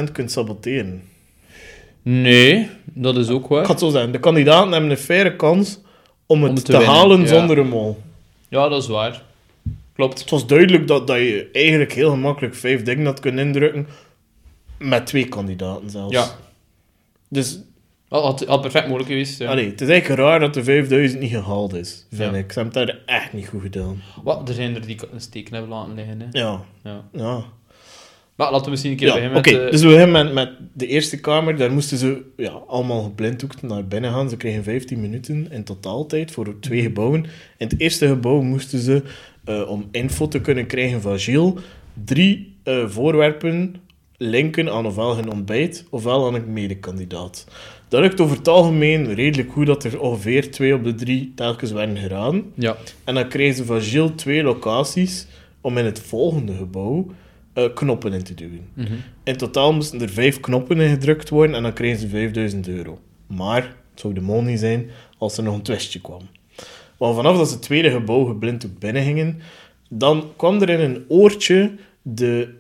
[0.10, 1.04] 100% kunt saboteren.
[2.02, 3.66] Nee, dat is ook Ik waar.
[3.66, 5.80] ga het zo zeggen, de kandidaten hebben een faire kans
[6.26, 7.28] om het Om het te, halen ja.
[7.28, 8.02] zonder een mol.
[8.50, 9.22] Ja, dat is waar.
[9.94, 10.20] Klopt.
[10.20, 13.88] Het was duidelijk dat, dat je eigenlijk heel gemakkelijk vijf dingen had kunnen indrukken
[14.78, 16.14] met twee kandidaten zelfs.
[16.14, 16.28] Ja,
[17.30, 17.60] Dus
[18.10, 19.40] had, perfect mogelijk geweest.
[19.40, 19.50] Ja.
[19.50, 22.38] allee, het is eigenlijk raar dat de 5000 niet gehaald is, vind Ja.
[22.38, 22.52] ik.
[22.52, 24.02] Ze hebben het daar echt niet goed gedaan.
[24.24, 26.20] Wat, er zijn er die een steken hebben laten liggen.
[26.22, 26.40] Hè.
[26.40, 27.04] Ja, Ja.
[27.12, 27.44] ja.
[28.36, 29.52] Maar laten we misschien een keer Ja, beginnen oké.
[29.52, 29.62] met...
[29.62, 31.58] eh, Dus we beginnen met, met de eerste kamer.
[31.58, 34.30] Daar moesten ze ja, allemaal geblinddoekt naar binnen gaan.
[34.30, 37.24] Ze kregen 15 minuten in totaaltijd voor twee gebouwen.
[37.58, 39.04] In het eerste gebouw moesten ze,
[39.46, 41.54] eh, om info te kunnen krijgen van Gilles,
[42.04, 43.76] drie eh, voorwerpen
[44.18, 47.48] linken aan ofwel hun ontbijt, ofwel aan een medekandidaat.
[47.88, 51.72] Dat lukt over het algemeen redelijk goed dat er ongeveer twee op de drie telkens
[51.72, 52.52] werden geraden.
[52.54, 52.76] Ja.
[53.04, 55.28] En dan kregen ze van Gilles twee locaties
[55.62, 57.08] om in het volgende gebouw
[57.56, 58.68] eh, knoppen in te duwen.
[58.74, 58.94] Mhm.
[59.24, 63.00] In totaal moesten er vijf knoppen in gedrukt worden en dan kregen ze 5000 euro.
[63.28, 66.22] Maar het zou de mol niet zijn als er nog een twistje kwam.
[66.98, 69.40] Want vanaf dat ze het tweede gebouw geblinddoekt binnengingen,
[69.90, 72.54] dan kwam er in een oortje de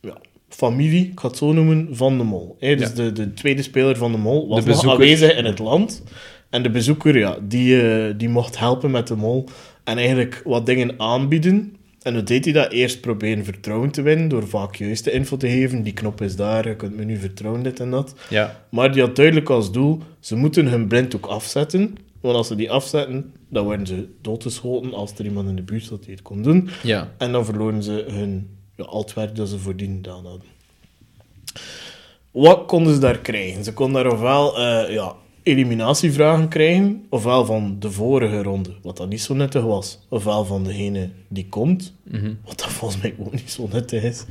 [0.00, 0.16] ja,
[0.48, 2.56] familie, ik ga het zo noemen, van de mol.
[2.58, 2.94] Hè, dus Ja.
[2.94, 6.02] de, de tweede speler van de mol was De nog aanwezig in het land.
[6.50, 9.48] En de bezoeker, ja, die, eh, die mocht helpen met de mol
[9.84, 11.76] en eigenlijk wat dingen aanbieden.
[12.04, 12.72] En hoe deed hij dat?
[12.72, 15.82] Eerst proberen vertrouwen te winnen door vaak juiste info te geven.
[15.82, 18.14] Die knop is daar, je kunt me nu vertrouwen, dit en dat.
[18.30, 18.60] Ja.
[18.68, 21.96] Maar die had duidelijk als doel, ze moeten hun blinddoek afzetten.
[22.20, 25.84] Want als ze die afzetten, dan worden ze doodgeschoten als er iemand in de buurt
[25.84, 26.68] zat die het kon doen.
[26.82, 27.12] Ja.
[27.18, 30.48] En dan verloren ze hun, ja, al het werk dat ze voordien gedaan hadden.
[32.30, 33.64] Wat konden ze daar krijgen?
[33.64, 35.14] Ze konden daar ofwel eh, ja,
[35.44, 40.64] eliminatievragen krijgen, ofwel van de vorige ronde, wat dan niet zo nuttig was, ofwel van
[40.64, 42.30] degene die komt, Mhm.
[42.44, 44.24] wat dat volgens mij ook niet zo nuttig is.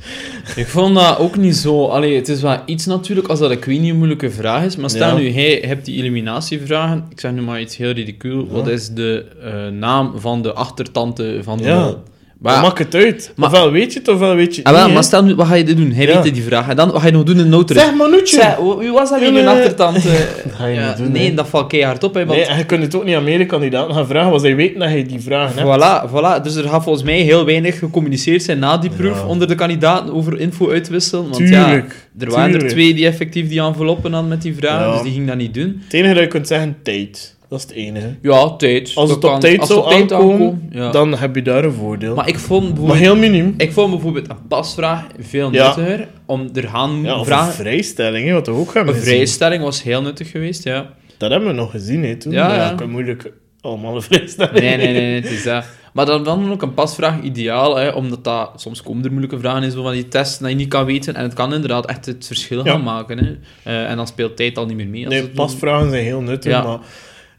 [0.56, 1.86] Ik vond dat ook niet zo...
[1.86, 4.76] Allee, het is wel iets natuurlijk als dat ik weet niet een moeilijke vraag is.
[4.76, 5.14] Maar stel Ja.
[5.22, 7.04] nu, hij hebt die eliminatievragen.
[7.10, 8.46] Ik zeg nu maar iets heel ridicuul.
[8.48, 11.96] Wat is de eh, naam van de achtertante van de Ja.
[12.44, 13.32] Maar Maar, maak het uit.
[13.36, 14.94] maar- ofwel weet je het, ofwel weet je het ah, wel, niet.
[14.94, 15.90] maar stel nu, wat ga je doen?
[15.92, 16.22] Hij Ja.
[16.22, 16.68] weet die vraag.
[16.68, 17.82] En dan, wat ga je nog doen in noteren?
[17.82, 18.36] Zeg, Manoetje!
[18.36, 19.48] Zeg, wie was dat een nee, nee.
[19.54, 20.00] achtertante?
[20.44, 22.14] Dat ga je Ja, niet doen, nee, dat valt keihard op.
[22.14, 24.80] Hè, want Nee, je kunt het ook niet aan medekandidaten gaan vragen, want zij weten
[24.80, 25.82] dat je die vragen hebt.
[25.82, 26.42] Voilà, voilà.
[26.42, 29.26] Dus er gaat volgens mij heel weinig gecommuniceerd zijn na die proef Ja.
[29.26, 31.22] onder de kandidaten over info uitwisselen.
[31.22, 34.86] Want Tuurlijk, ja, er waren er twee die effectief die enveloppen hadden met die vragen,
[34.86, 34.92] Ja.
[34.92, 35.80] dus die ging dat niet doen.
[35.84, 37.36] Het enige dat je kunt zeggen, tijd.
[37.48, 38.16] Dat is het enige.
[38.22, 38.82] Ja, tijd.
[38.94, 40.90] Als Dat het op kan- tijd zou aankomen, ja.
[40.90, 42.14] dan heb je daar een voordeel.
[42.14, 43.54] Maar ik vond Maar bijvoorbeeld, heel minim.
[43.56, 45.66] ik vond bijvoorbeeld een pasvraag veel Ja.
[45.66, 46.08] nuttiger.
[46.26, 47.52] Om er gaan Ja, of een vragen...
[47.52, 49.14] vrijstelling, hè, wat we ook hebben Een gezien.
[49.14, 50.90] vrijstelling was heel nuttig geweest, ja.
[51.18, 52.32] Dat hebben we nog gezien, hè, toen.
[52.32, 55.64] Ja, Ja, ik moeilijk allemaal een vrijstelling Nee, nee, nee, nee, het is dat.
[55.92, 59.62] Maar dan, dan ook een pasvraag ideaal, hè, omdat dat, soms komen er moeilijke vragen
[59.62, 61.14] in zo van die tests dat je niet kan weten.
[61.14, 63.18] En het kan inderdaad echt het verschil gaan maken.
[63.18, 63.36] Hè.
[63.62, 65.04] Eh, en dan speelt tijd al niet meer mee.
[65.04, 66.62] als Nee, pasvragen zijn heel nuttig, Ja.
[66.62, 66.78] maar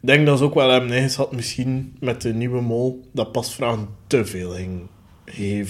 [0.08, 4.26] denk dat ze ook wel hebben ingezet, misschien met de nieuwe mol, dat pasvragen te
[4.26, 4.82] veel ging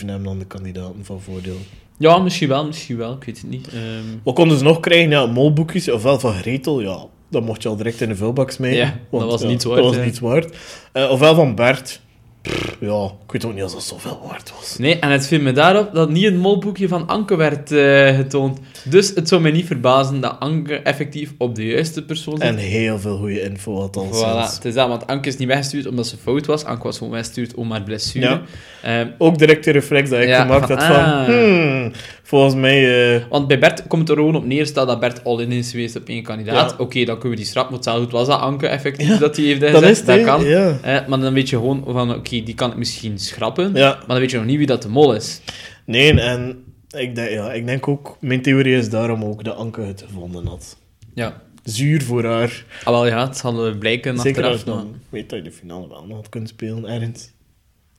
[0.06, 1.58] hebben aan de kandidaten van voordeel.
[1.98, 3.14] Ja, misschien wel, misschien wel.
[3.14, 3.68] Ik weet het niet.
[3.68, 5.10] Ehm, Wat konden ze nog krijgen?
[5.10, 8.80] Ja, molboekjes, ofwel van Gretel, ja, dat mocht je al direct in de vuilbak smijten.
[8.80, 10.04] Ja, dat was ja, niets waard, Dat was hè.
[10.06, 10.56] niets waard.
[10.92, 12.02] Eh, ofwel van Bert.
[12.46, 14.76] Pff, ja, ik weet ook niet of dat zoveel waard was.
[14.78, 18.60] Nee, en het viel me daarop dat niet het molboekje van Anke werd eh, getoond.
[18.84, 22.44] Dus het zou mij niet verbazen dat Anke effectief op de juiste persoon zit.
[22.48, 25.48] En heel veel goede info had al Voilà, het is dat, want Anke is niet
[25.48, 26.64] weggestuurd omdat ze fout was.
[26.66, 28.26] Anke was gewoon weggestuurd om haar blessure.
[28.28, 28.42] Ja.
[28.82, 30.96] Ehm, Ook direct de reflex dat ik Ja, gemaakt van, had van...
[31.04, 31.26] ah.
[31.26, 31.92] Hmm,
[32.24, 33.14] volgens mij...
[33.16, 36.08] eh, want bij Bert komt er gewoon op neer dat Bert all-in is geweest op
[36.08, 36.70] één kandidaat.
[36.70, 36.76] Ja.
[36.84, 39.60] Oké, dan kunnen we die strap, maar hetzelfde was dat Anke effectief dat hij heeft
[39.62, 39.92] dat gezegd.
[39.92, 40.44] is het, dat kan.
[40.46, 40.78] ja.
[40.82, 43.74] Eh, maar dan weet je gewoon van, oké, die kan ik misschien schrappen.
[43.74, 43.90] Ja.
[43.96, 45.42] Maar dan weet je nog niet wie dat de mol is.
[45.86, 46.64] Nee, en
[46.98, 48.18] ik denk, ja, ik denk ook...
[48.22, 50.78] Mijn theorie is daarom ook dat Anke het gevonden had.
[51.14, 51.42] Ja.
[51.64, 52.66] Zuur voor haar.
[52.84, 54.64] Ah, wel ja, het zal blijken Zeker achteraf.
[54.80, 57.32] je maar- weet dat je de finale wel nog had kunnen spelen, ergens.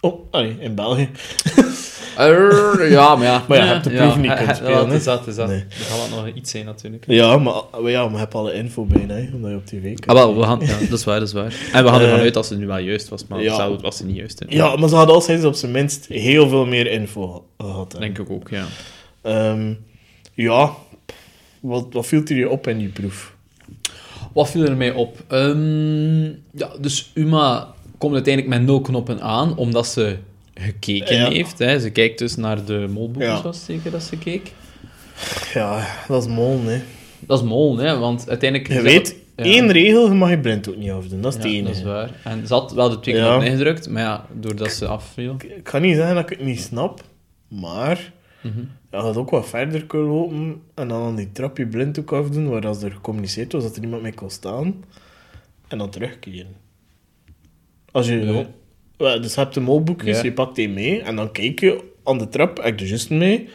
[0.00, 1.08] Oh, allee, in België.
[2.16, 3.44] Ja, maar ja.
[3.48, 5.10] Maar ja, je hebt de proef niet kunnen spelen, Dat is hè?
[5.10, 5.48] dat, het is dat.
[5.48, 5.58] Nee.
[5.58, 7.04] Er gaat wat nog iets zijn, natuurlijk.
[7.06, 9.82] Ja, maar, maar ja, maar je hebt alle info bijna, hè, omdat je op tv
[9.82, 10.06] kijkt.
[10.06, 11.54] Ah, wel, we gaan, ja, dat is waar, dat is waar.
[11.72, 13.46] En we gaan ervan Eh, uit dat ze nu wel juist was, maar ja.
[13.48, 14.38] hetzelfde was ze niet juist.
[14.38, 14.46] Hè.
[14.48, 17.92] Ja, maar ze hadden al sinds op zijn minst heel veel meer info gehad.
[17.92, 17.98] hè.
[17.98, 18.64] Denk ik ook, ja.
[19.22, 19.72] Ehm,
[20.34, 20.70] ja,
[21.60, 23.34] wat, wat viel er je op in die proef?
[24.32, 25.16] Wat viel er mij op?
[25.28, 30.16] Ehm, ja, dus Uma komt uiteindelijk met nul knoppen aan, omdat ze
[30.60, 31.28] gekeken Ja.
[31.30, 31.58] heeft.
[31.58, 31.80] Hè.
[31.80, 33.42] Ze kijkt dus naar de molboekjes, Ja.
[33.42, 34.52] was zeker dat ze keek.
[35.54, 36.80] Ja, dat is mol, hè.
[37.20, 38.72] Dat is mol, hè, want uiteindelijk...
[38.72, 39.44] Je weet, ja.
[39.44, 41.20] één regel, je mag je blind ook niet afdoen.
[41.20, 41.64] Dat is Ja, enige.
[41.66, 42.10] dat is waar.
[42.24, 43.24] En ze had wel de twee Ja.
[43.26, 45.36] knoppen ingedrukt, maar ja, doordat ze afviel...
[45.56, 47.04] Ik ga niet zeggen dat ik het niet snap,
[47.48, 48.58] maar Mhm.
[48.90, 52.66] je had ook wat verder kunnen lopen en dan aan die trapje blinddoek afdoen, waar
[52.66, 54.84] als er gecommuniceerd was dat er iemand mee kon staan,
[55.68, 56.54] en dan terugkeren.
[57.92, 58.20] Als je...
[58.20, 58.46] Ja.
[58.96, 60.22] Dus je hebt de molboekjes, Ja.
[60.24, 63.10] je pakt die mee, en dan kijk je aan de trap, heb ik de juist
[63.10, 63.48] mee,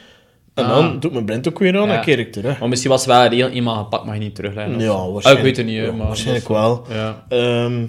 [0.54, 0.70] en Ah.
[0.70, 1.96] dan doet mijn blinddoek weer aan Ja.
[1.98, 2.60] en keer ik terug.
[2.60, 4.76] Maar misschien was wel regel, eenmaal gepakt mag je niet terugleggen.
[4.76, 4.90] of Ja.
[4.90, 6.08] Ah, waarschijnlijk- ik weet het niet, ja, maar...
[6.08, 6.86] waarschijnlijk wel.
[6.90, 7.26] Ja.
[7.30, 7.86] Ehm,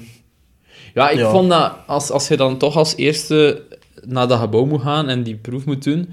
[0.94, 3.62] Ja, ik vond dat als, als je dan toch als eerste
[4.06, 6.08] naar dat gebouw moet gaan en die proef moet doen,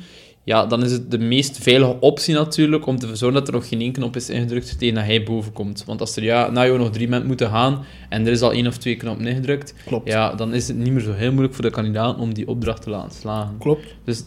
[0.49, 3.67] ja, dan is het de meest veilige optie natuurlijk om te zorgen dat er nog
[3.67, 5.83] geen één knop is ingedrukt tegen dat hij boven komt.
[5.85, 8.51] Want als er ja, na jou nog drie mensen moeten gaan en er is al
[8.51, 10.07] één of twee knoppen ingedrukt, klopt.
[10.07, 12.81] ja, dan is het niet meer zo heel moeilijk voor de kandidaat om die opdracht
[12.81, 13.57] te laten slagen.
[13.59, 13.85] Klopt.
[14.03, 14.23] Dus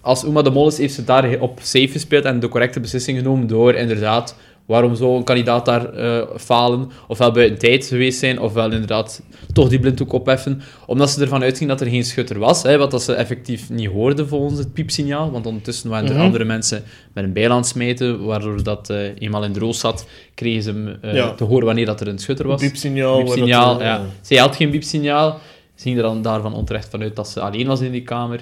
[0.00, 3.18] als Uma de Mol is, heeft ze daar op safe gespeeld en de correcte beslissing
[3.18, 4.36] genomen door inderdaad,
[4.66, 9.68] waarom zou een kandidaat daar eh, falen, ofwel buiten tijd geweest zijn, ofwel inderdaad toch
[9.68, 13.02] die blinddoek opheffen, omdat ze ervan uitging dat er geen schutter was, hè, wat dat
[13.02, 16.24] ze effectief niet hoorden volgens het piepsignaal, want ondertussen waren er Mhm.
[16.24, 19.78] andere mensen met een bijl aan het smijten, waardoor dat eh, eenmaal in de roos
[19.80, 21.32] zat, kregen ze hem eh, Ja.
[21.34, 22.60] te horen wanneer dat er een schutter was.
[22.60, 23.22] Piepsignaal.
[23.24, 24.00] Piepsignaal, ja.
[24.20, 25.38] Zij had geen piepsignaal.
[25.74, 28.40] Ze ging er dan daarvan onterecht vanuit dat ze alleen was in die kamer.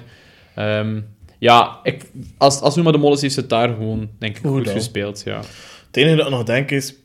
[0.55, 0.99] Ehm,
[1.39, 2.05] ja, ik,
[2.37, 4.69] als, als Uma de Mol is, heeft ze het daar gewoon, denk ik, Goed goed,
[4.69, 5.21] gespeeld.
[5.25, 5.39] Ja.
[5.95, 6.95] Het enige dat ik nog denk is...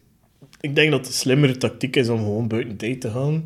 [0.61, 3.45] Ik denk dat de slimmere tactiek is om gewoon buiten tijd te gaan.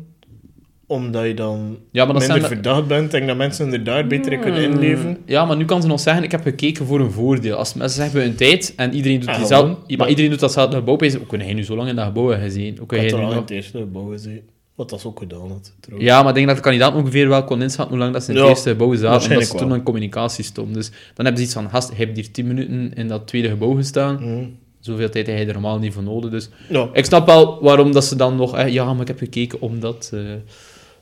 [0.87, 2.53] Omdat je dan Ja, maar dat minder zijn...
[2.53, 3.03] verdacht bent.
[3.05, 4.73] Ik denk dat mensen er daar beter in kunnen Hmm.
[4.73, 5.17] inleven.
[5.25, 7.55] Ja, maar nu kan ze nog zeggen, ik heb gekeken voor een voordeel.
[7.55, 10.75] Als mensen zeggen bij een tijd en iedereen doet, diezelfde, maar Maar- iedereen doet datzelfde
[10.75, 12.71] gebouw, hoe kun jij nu zo lang in dat gebouw hebben gezien?
[12.73, 14.41] Hoe Ik kun jij nu al in het eerste gebouw gezien.
[14.75, 16.09] Wat dat ze ook gedaan had, trouwens.
[16.09, 18.29] Ja, maar ik denk dat de kandidaat ongeveer wel kon inschatten hoe lang dat ze
[18.29, 20.73] in het Ja, eerste gebouw zaten, omdat ze toen een communicatie stond.
[20.73, 23.49] Dus dan hebben ze iets van, gast, je hebt hier 10 minuten in dat tweede
[23.49, 24.15] gebouw gestaan.
[24.15, 24.45] Mhm.
[24.85, 26.31] Zoveel tijd heb je er normaal niet voor nodig.
[26.31, 26.89] Dus Ja.
[26.93, 28.57] ik snap wel waarom dat ze dan nog...
[28.57, 30.09] eh, ja, maar ik heb gekeken omdat...
[30.13, 30.19] eh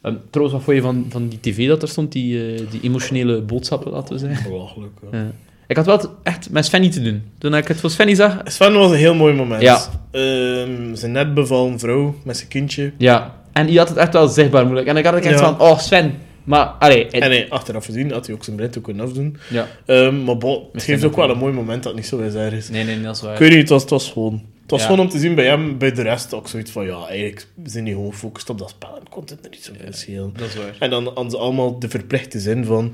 [0.02, 2.12] ehm, trouwens, wat vond je van, van die tv dat er stond?
[2.12, 4.50] Die, eh, die emotionele boodschappen, laten we zeggen.
[4.52, 5.17] Belachelijk, ja.
[5.17, 5.32] Ja.
[5.67, 7.24] Ik had wel het echt met Svenny te doen.
[7.38, 8.38] Toen ik het voor Svenny zag...
[8.43, 9.62] Sven was een heel mooi moment.
[9.62, 9.80] Ja.
[10.12, 12.91] Ehm, zijn net bevallen vrouw met zijn kindje.
[12.98, 13.36] Ja.
[13.54, 14.88] En die had het echt wel zichtbaar moeilijk.
[14.88, 15.56] En ik had echt Ja.
[15.56, 15.60] van...
[15.60, 16.13] Oh, Sven.
[16.43, 17.03] Maar, allee...
[17.03, 19.38] het- En hij, achteraf gezien had hij ook zijn blinddoek kunnen afdoen.
[19.49, 19.67] ja.
[19.86, 22.34] Ehm, maar bon, het geeft ook wel een mooi moment dat het niet zo is
[22.34, 22.69] ergens.
[22.69, 23.34] Nee, nee, dat is waar.
[23.34, 24.41] Ik weet niet, het was, het was gewoon...
[24.62, 24.88] Het was Ja.
[24.88, 27.84] gewoon om te zien bij hem, bij de rest ook zoiets van, ja, eigenlijk zijn
[27.84, 30.34] die gewoon gefocust op dat spel en kon het er niet zo veel schelen.
[30.38, 30.75] Dat is waar.
[30.79, 32.93] En dan hadden ze allemaal de verplichte zin van,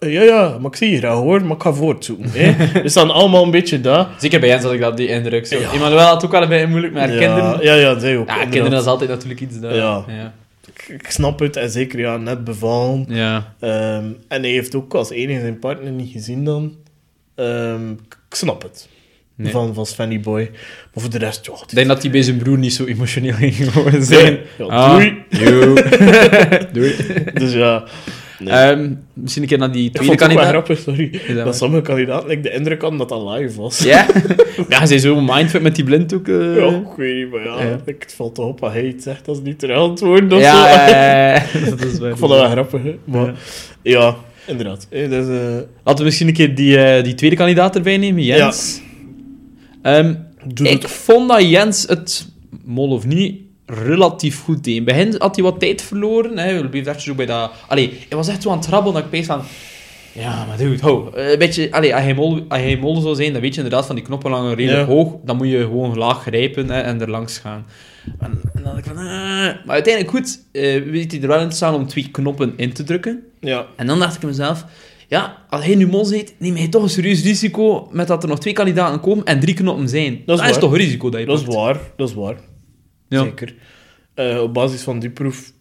[0.00, 2.30] eh, ja, ja, maar ik zie je graag hoor, maar ik ga voortzoeken.
[2.32, 2.54] hè.
[2.82, 4.08] dus dan allemaal een beetje dat.
[4.18, 5.46] Zeker bij Jens had ik dat, die indruk.
[5.46, 5.58] Zo.
[5.58, 5.72] Ja.
[5.72, 7.62] Emmanuel had ook wel een beetje moeilijk met haar ja, kinderen.
[7.64, 8.28] Ja, ja, zij ook.
[8.28, 9.60] Ja, kinderen is altijd natuurlijk iets.
[9.60, 10.04] Dat, Ja.
[10.88, 13.04] Ik, snap het, en zeker ja, net bevallen.
[13.08, 13.54] ja.
[13.60, 16.76] Ehm, en hij heeft ook als enige zijn partner niet gezien dan.
[17.34, 18.88] Ehm, ik snap het.
[19.34, 19.52] Nee.
[19.52, 20.50] Van, van Svenny Boy.
[20.94, 23.32] Maar voor de rest, ja, Ik denk dat hij bij zijn broer niet zo emotioneel
[23.34, 23.54] ging
[24.04, 24.38] zijn.
[24.58, 25.24] Ja, Ah, doei.
[26.72, 26.94] doei.
[27.34, 27.84] Dus ja.
[28.38, 28.54] Nee.
[28.54, 30.76] Ehm, misschien een keer naar die Ik tweede vond het ook wel kandidaat.
[30.78, 33.78] grappig, sorry, Ja, dat maar- sommige kandidaten like, de indruk hadden dat dat live was.
[33.78, 34.06] Ja?
[34.68, 36.28] ja, ze zijn zo mindfuck met die blinddoek.
[36.28, 36.56] eh.
[36.56, 37.80] Ja, ik weet niet, maar ja, Ja.
[37.84, 40.40] ik, het valt toch op wat hij het zegt, dat is niet te antwoorden of
[40.44, 40.94] ja, zo.
[40.94, 42.10] ja, dat is waar.
[42.10, 42.98] Ik vond dat wel grappig, hè.
[43.04, 43.34] maar Ja.
[43.82, 44.86] ja, inderdaad.
[44.90, 48.22] hè, Dus, eh, Laten we misschien een keer die, eh, die tweede kandidaat erbij nemen,
[48.22, 48.80] Jens.
[49.82, 50.14] Ehm,
[50.54, 50.90] doe ik het.
[50.90, 52.28] vond dat Jens het,
[52.64, 54.76] mol of niet, relatief goed deed.
[54.76, 56.38] In het begin had hij wat tijd verloren.
[56.38, 56.62] Hè.
[56.62, 57.50] We bleven echt zo bij dat...
[57.68, 59.42] Allee, hij was echt zo aan het trabbelen dat ik pees van...
[60.12, 61.10] Ja, maar dude, ho.
[61.14, 61.72] eh, Een beetje...
[61.72, 64.04] Allee, als hij, mol, als hij mol zou zijn, dan weet je inderdaad van die
[64.04, 64.94] knoppen langer redelijk Ja.
[64.94, 65.12] hoog.
[65.24, 67.66] Dan moet je gewoon laag grijpen hè, en er langs gaan.
[68.18, 68.96] En, en dan ik van...
[68.96, 69.04] eh.
[69.04, 72.72] Maar uiteindelijk goed, eh weet hij er wel in te staan om twee knoppen in
[72.72, 73.22] te drukken.
[73.40, 74.64] Ja, En dan dacht ik mezelf,
[75.08, 78.28] ja, als hij nu mol zit, neem hij toch een serieus risico met dat er
[78.28, 80.22] nog twee kandidaten komen en drie knoppen zijn.
[80.26, 82.36] Dat is toch een risico dat je dat is waar, dat is waar.
[83.08, 83.22] Ja.
[83.22, 83.54] Zeker.
[84.14, 85.52] Eh, op basis van die proef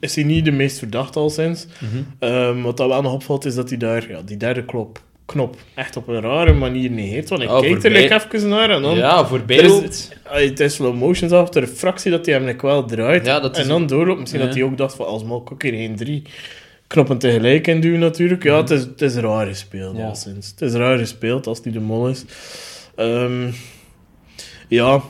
[0.00, 1.66] is hij niet de meest verdachte al sinds.
[1.80, 2.02] Mhm.
[2.18, 5.56] Ehm, wat dat wel nog opvalt, is dat hij daar ja, die derde klop, knop
[5.74, 7.28] echt op een rare manier negeert.
[7.28, 8.96] Want ik Oh, kijk er voorbij- like even naar en dan...
[8.96, 12.66] Ja, voorbij Er is- het is slow motion zelf, de fractie dat hij hem like
[12.66, 13.26] wel draait.
[13.26, 14.20] Ja, dat is en dan doorloopt.
[14.20, 14.46] Misschien Ja.
[14.46, 16.22] dat hij ook dacht van, als ik ook hier geen drie
[16.86, 18.42] knoppen tegelijk in duwen natuurlijk.
[18.42, 20.06] Ja, het, is, het is raar gespeeld Ja.
[20.06, 20.50] al sinds.
[20.50, 22.24] Het is raar gespeeld als hij de mol is.
[22.96, 23.50] Ehm,
[24.68, 25.02] ja,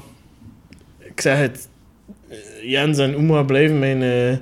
[1.19, 1.69] ik zeg het.
[2.29, 2.37] eh,
[2.71, 4.37] Jens en Uma blijven mijn eh,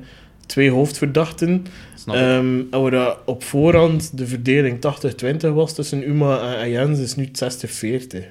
[0.47, 1.67] twee hoofdverdachten.
[2.07, 7.15] Ehm, en waar op voorhand de verdeling 80-20 was tussen Uma en- en Jens, is
[7.17, 8.25] nu het 60-40.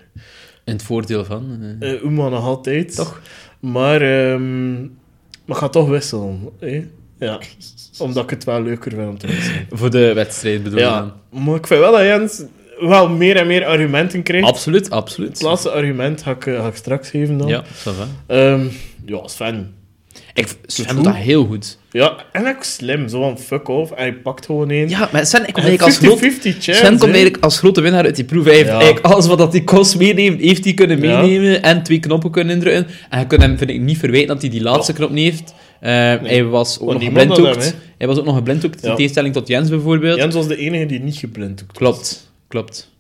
[0.64, 1.76] In het voordeel van.
[1.80, 2.96] Eh Uma nog altijd.
[2.96, 3.22] Toch?
[3.60, 4.82] Maar, ehm
[5.46, 6.50] maar ga toch wisselen.
[7.20, 7.40] Ja.
[8.00, 9.66] Omdat ik het wel leuker vind om te wisselen.
[9.80, 11.00] Voor de wedstrijd bedoel je Ja.
[11.32, 11.44] dan?
[11.44, 12.44] Maar ik vind wel dat Jens
[12.80, 14.48] wel meer en meer argumenten krijgt.
[14.48, 15.42] Absoluut, Het absoluut.
[15.42, 17.48] laatste argument ga ik, eh, ga ik straks geven dan.
[17.48, 17.64] Ja.
[18.28, 18.62] Ehm,
[19.06, 19.68] ja, fan.
[20.34, 21.78] Ik, Sven doet dat heel goed.
[21.92, 23.08] Ja, en ook slim.
[23.08, 23.92] Zo van fuck off.
[23.92, 24.90] En hij pakt gewoon één.
[24.90, 26.34] Ja, maar Sven, ik kom eigenlijk als groot...
[26.34, 26.74] 50-50 chance.
[26.74, 28.46] Sven komt eigenlijk als grote winnaar uit die proef.
[28.46, 28.76] Hij heeft Ja.
[28.76, 31.22] eigenlijk alles wat dat die kost meeneemt, heeft hij kunnen Ja.
[31.22, 32.88] meenemen en twee knoppen kunnen indrukken.
[33.10, 35.54] En je kunt hem, vind ik, niet verwijten dat hij die laatste knop niet heeft.
[35.80, 35.92] Eh,
[36.30, 37.64] Hij was ook Want nog geblinddoekt.
[37.66, 38.96] hem, Hij was ook nog geblinddoekt, in Ja.
[38.96, 40.18] tegenstelling tot Jens bijvoorbeeld.
[40.18, 41.78] Jens was de enige die niet geblind was.
[41.78, 42.94] Klopt, klopt.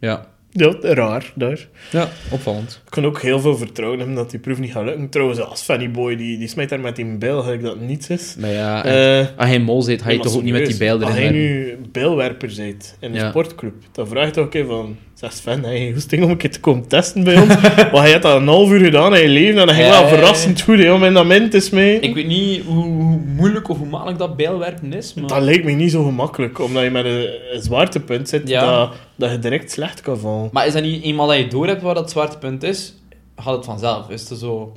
[0.00, 0.32] Ja.
[0.56, 1.68] Ja, raar daar.
[1.92, 2.80] ja, opvallend.
[2.84, 5.08] Ik kan ook heel veel vertrouwen hebben dat die proef niet gaat lukken.
[5.08, 8.36] Trouwens, als Fanny Boy, die, die smijt daar met die bijl, dat het niets is.
[8.38, 11.02] Maar ja, Eh, als hij mol zit, ga je toch ook niet met die bijl
[11.04, 11.80] Als erin hij werpen?
[11.82, 13.28] nu bijlwerper bent in een Ja.
[13.28, 14.96] sportclub, dan vraag je toch een keer van...
[15.24, 17.54] Zeg Sven, je hoesting om een keer te komen testen bij ons?
[17.92, 20.08] Want hij had dat een half uur gedaan in je leven en dat ging wel
[20.08, 22.08] verrassend goed hè, om in dat te smijten.
[22.08, 25.28] Ik weet niet hoe, hoe moeilijk of hoe makkelijk dat bijlwerpen is, maar...
[25.28, 28.76] Dat lijkt me niet zo gemakkelijk, omdat je met een, een zwaartepunt zit Ja.
[28.78, 30.48] dat, dat je direct slecht kan vallen.
[30.52, 32.94] Maar is dat niet eenmaal dat je door hebt waar dat zwaartepunt is,
[33.36, 34.10] gaat het vanzelf?
[34.10, 34.72] Is het zo...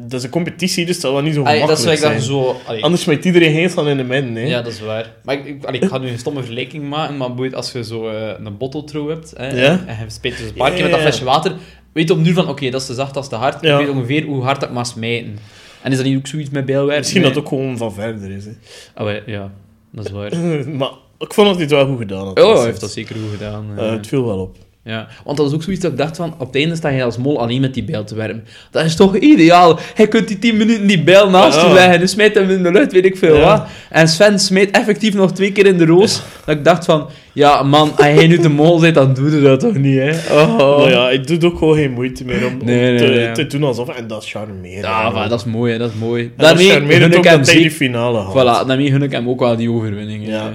[0.00, 2.20] Dat is een competitie, dus dat zal wel niet zo Allee, gemakkelijk dat is zijn.
[2.20, 2.56] zo...
[2.66, 4.36] allee, Anders smijt iedereen heen van in de min.
[4.36, 4.42] Hè.
[4.46, 5.12] Ja, dat is waar.
[5.24, 7.84] Maar ik, ik, allee, ik ga nu een stomme vergelijking maken, maar boeit als je
[7.84, 9.84] zo eh, een bottle hebt, hè, Ja.
[9.86, 11.54] en je speelt dus een paar Ja, keer met dat flesje water,
[11.92, 13.78] weet je op nu van, oké, dat is te zacht, dat is te hard, Ja.
[13.78, 15.38] ik weet ongeveer hoe hard ik mag smijten.
[15.82, 16.98] En is dat niet ook zoiets met bijlwerpen?
[16.98, 17.28] Misschien Nee.
[17.32, 18.44] dat het ook gewoon van verder is.
[18.44, 18.50] Hè.
[18.94, 19.52] Ah, wel, ja,
[19.90, 20.36] dat is waar.
[20.80, 22.40] maar ik vond dat hij het wel goed gedaan had.
[22.42, 23.66] Oh, hij heeft dat zeker goed gedaan.
[23.76, 23.92] Eh, eh.
[23.92, 24.56] het viel wel op.
[24.86, 27.04] Ja, want dat is ook zoiets dat ik dacht van, op het einde sta je
[27.04, 28.44] als mol alleen met die bijl te werpen.
[28.70, 29.78] Dat is toch ideaal?
[29.94, 32.72] Hij kunt die 10 minuten die bijl naast je leggen en smijt hem in de
[32.72, 33.44] lucht, weet ik veel Ja.
[33.44, 33.66] wat.
[33.90, 36.22] En Sven smijt effectief nog twee keer in de roos.
[36.44, 39.40] Dat ik dacht van, ja man, als jij nu de mol bent, dan doe je
[39.40, 40.10] dat toch niet, hè?
[40.34, 40.78] Oh.
[40.78, 43.20] Maar ja, het doet ook gewoon geen moeite meer om, om Nee, nee, te, nee,
[43.20, 43.32] ja.
[43.32, 43.88] te doen alsof...
[43.88, 44.80] En dat is charmeren.
[44.82, 46.22] Ja, maar dat is mooi, hè, dat is mooi.
[46.24, 47.70] En Daarmee gun ik hem dat zeker...
[47.70, 48.32] finale had.
[48.34, 50.24] Voilà, daarmee gun ik hem ook wel die overwinning.
[50.26, 50.30] hè.
[50.30, 50.52] Ja.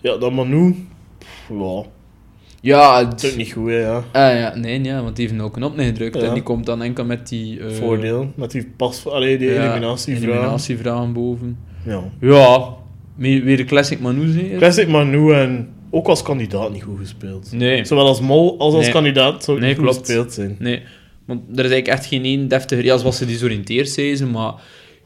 [0.00, 0.86] Ja, dat Manu...
[1.48, 1.82] Ja,
[2.60, 3.96] Ja, dat is ook niet goed, hè, ja.
[3.96, 6.22] Ah, ja, nee, ja, want die heeft een knop gedrukt Ja.
[6.22, 7.60] en die komt dan enkel met die...
[7.60, 8.32] eh, Voordeel.
[8.36, 9.06] Met die pas...
[9.06, 10.28] Allee, die ja, eliminatievraag.
[10.28, 11.58] eliminatievraag boven.
[11.84, 12.02] Ja.
[12.20, 12.74] Ja,
[13.16, 14.58] weer de classic Manu zeker?
[14.58, 17.52] Classic Manu en ook als kandidaat niet goed gespeeld.
[17.52, 18.92] Nee, Zowel als mol als als Nee.
[18.92, 20.06] kandidaat zou het Nee, niet goed klopt.
[20.06, 20.56] gespeeld zijn.
[20.58, 20.82] nee.
[21.26, 22.84] Want er is eigenlijk echt geen één deftige...
[22.84, 24.52] Ja, zoals ze desoriënteerd zijn, ze, maar...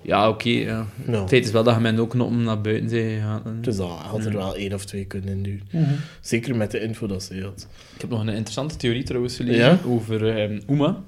[0.02, 0.48] Ja, oké.
[0.48, 0.86] ja.
[1.06, 1.20] Ja.
[1.20, 3.42] Het feit is wel dat je met ook knoppen naar buiten zijn gegaan.
[3.60, 4.38] Dus dat had er Ja.
[4.38, 5.62] wel één of twee kunnen induwen.
[5.70, 5.84] Mhm.
[6.20, 7.68] Zeker met de info dat ze had.
[7.94, 9.78] Ik heb nog een interessante theorie trouwens gelezen Ja?
[9.86, 11.02] over ehm Uma.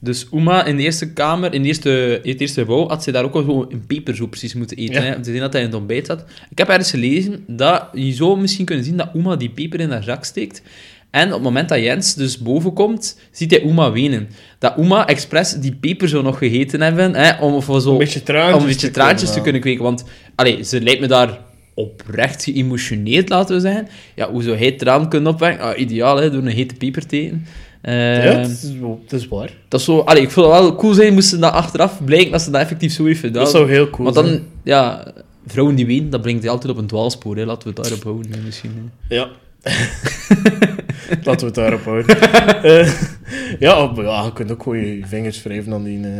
[0.00, 3.12] Dus Uma in de eerste kamer, in de eerste, in het eerste gebouw, had ze
[3.12, 4.94] daar ook al zo een peper zo precies moeten eten.
[4.94, 5.00] Ja.
[5.02, 5.24] Hè?
[5.24, 6.24] Ze zien dat hij in het ontbijt zat.
[6.50, 9.90] Ik heb ergens gelezen dat je zou misschien kunnen zien dat Uma die peper in
[9.90, 10.62] haar zak steekt.
[11.10, 14.28] En op het moment dat Jens dus boven komt, ziet hij Uma wenen.
[14.58, 18.22] Dat Uma expres die peper zo nog gegeten hebben, hè, om, of zo, Een beetje
[18.22, 19.82] traantjes om een beetje te traantjes te kunnen kunnen kweken.
[19.82, 21.38] Want allee, ze lijkt me daar
[21.74, 23.88] oprecht geëmotioneerd, laten we zeggen.
[24.14, 25.64] Ja, hoe zou hij traan kunnen opwekken?
[25.64, 27.46] Ah, ideaal, hè, door een hete peper te eten.
[27.80, 28.48] Eh, ja, het
[29.10, 29.50] is, is waar.
[29.68, 29.98] dat is zo...
[29.98, 32.92] Allee, ik vind het wel cool zijn moesten dat achteraf blijken dat ze dat effectief
[32.92, 33.42] zo heeft gedaan.
[33.42, 34.42] Dat zou heel cool Want dan, zijn.
[34.64, 35.12] ja...
[35.46, 37.36] vrouwen die weten, dat brengt je altijd op een dwaalspoor.
[37.36, 37.44] Hè.
[37.44, 38.90] Laten we het daarop houden, hè, misschien.
[39.08, 39.14] hè.
[39.14, 39.28] Ja.
[41.24, 42.16] Laten we het daarop houden.
[42.62, 42.92] Eh,
[43.58, 46.10] ja, op- ja, je kunt ook gewoon je vingers wrijven aan die eh,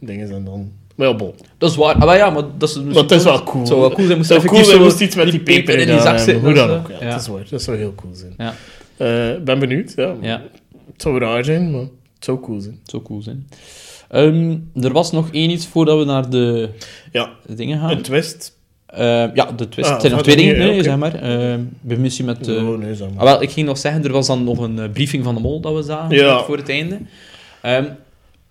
[0.00, 0.72] dingen en dan...
[0.94, 1.34] Maar ja, bon.
[1.58, 1.94] Dat is waar.
[1.94, 3.58] Ah, maar ja, maar dat is, Maar het is wel cool.
[3.58, 4.18] Het zou wel cool zijn.
[4.18, 6.44] Moest Het is cool, moest iets met die peper in die zak hebben, zitten.
[6.44, 7.10] Hoe dan ook, ja, Ja.
[7.10, 7.46] Dat is waar.
[7.50, 8.34] Dat zou heel cool zijn.
[8.36, 8.54] Ja.
[8.96, 10.14] Eh, ben benieuwd, ja.
[10.20, 10.42] Ja.
[10.92, 11.90] Het zou raar zijn, maar het
[12.24, 12.78] zou cool zijn.
[12.82, 13.48] Het zou cool zijn.
[14.08, 16.68] Ehm, er was nog één iets voordat we naar de
[17.12, 17.90] Ja, dingen gaan.
[17.90, 18.56] een twist.
[18.86, 19.86] Eh, ja, de twist.
[19.88, 21.12] Ah, het zijn nog twee dingen, nee, zeg maar.
[21.80, 22.48] We misschien met...
[22.48, 23.18] eh, oh, nee, zeg maar.
[23.18, 25.40] Ah, wel, ik ging nog zeggen, er was dan nog een eh, briefing van de
[25.40, 26.42] mol dat we zagen Ja.
[26.42, 26.98] voor het einde.
[27.62, 27.84] Ehm,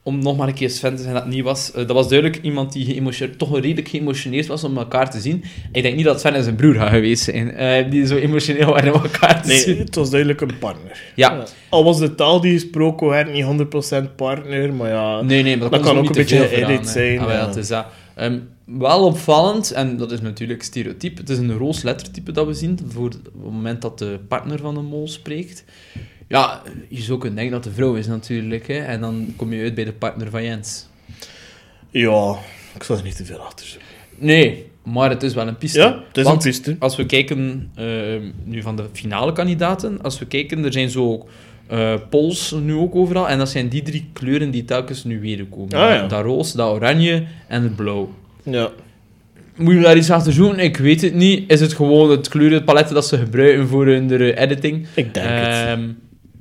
[0.07, 1.71] om nog maar een keer Sven te zijn dat het niet was.
[1.71, 5.43] eh, dat was duidelijk iemand die toch redelijk geëmotioneerd was om elkaar te zien.
[5.71, 8.67] Ik denk niet dat Sven en zijn broer gaan geweest zijn, eh, die zo emotioneel
[8.69, 9.77] waren om elkaar te Nee, zien.
[9.77, 11.01] het was duidelijk een partner.
[11.15, 11.43] Ja.
[11.69, 15.21] Al was de taal die gesproken werd niet 100% partner, maar ja...
[15.21, 17.47] Nee, nee, maar dat, kan ook een beetje edit zijn, Ah, ja.
[17.47, 17.85] het is dat.
[18.15, 22.53] Ehm, wel opvallend, en dat is natuurlijk stereotyp, het is een roos lettertype dat we
[22.53, 25.63] zien, voor het moment dat de partner van de mol spreekt.
[26.27, 29.63] Ja, je zou kunnen denken dat de vrouw is natuurlijk, hè, en dan kom je
[29.63, 30.87] uit bij de partner van Jens.
[31.89, 32.35] Ja,
[32.75, 33.87] ik zal er niet te veel achter zoeken.
[34.17, 35.79] Nee, maar het is wel een piste.
[35.79, 36.75] Ja, het is Want een piste.
[36.79, 41.27] Als we kijken, ehm, nu van de finale kandidaten, als we kijken, er zijn zo
[41.67, 45.45] eh polls nu ook overal, en dat zijn die drie kleuren die telkens nu weer
[45.45, 45.73] komen.
[45.73, 46.07] Ah, ja.
[46.07, 48.13] Dat roos, dat oranje en het blauw.
[48.43, 48.69] Ja.
[49.55, 50.59] Moet je daar iets achter zoeken?
[50.59, 51.51] Ik weet het niet.
[51.51, 54.87] Is het gewoon het kleurenpalet dat ze gebruiken voor hun eh, editing?
[54.93, 55.79] Ik denk het.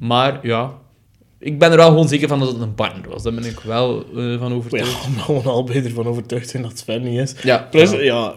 [0.07, 0.79] Maar ja,
[1.38, 3.23] ik ben er wel gewoon zeker van dat het een partner was.
[3.23, 5.07] Daar ben ik wel eh, van Ja, overtuigd.
[5.07, 7.35] omdat we gewoon allebei ervan overtuigd zijn dat Sven niet is.
[7.43, 7.99] Ja, Plus, ja.
[8.01, 8.35] ja,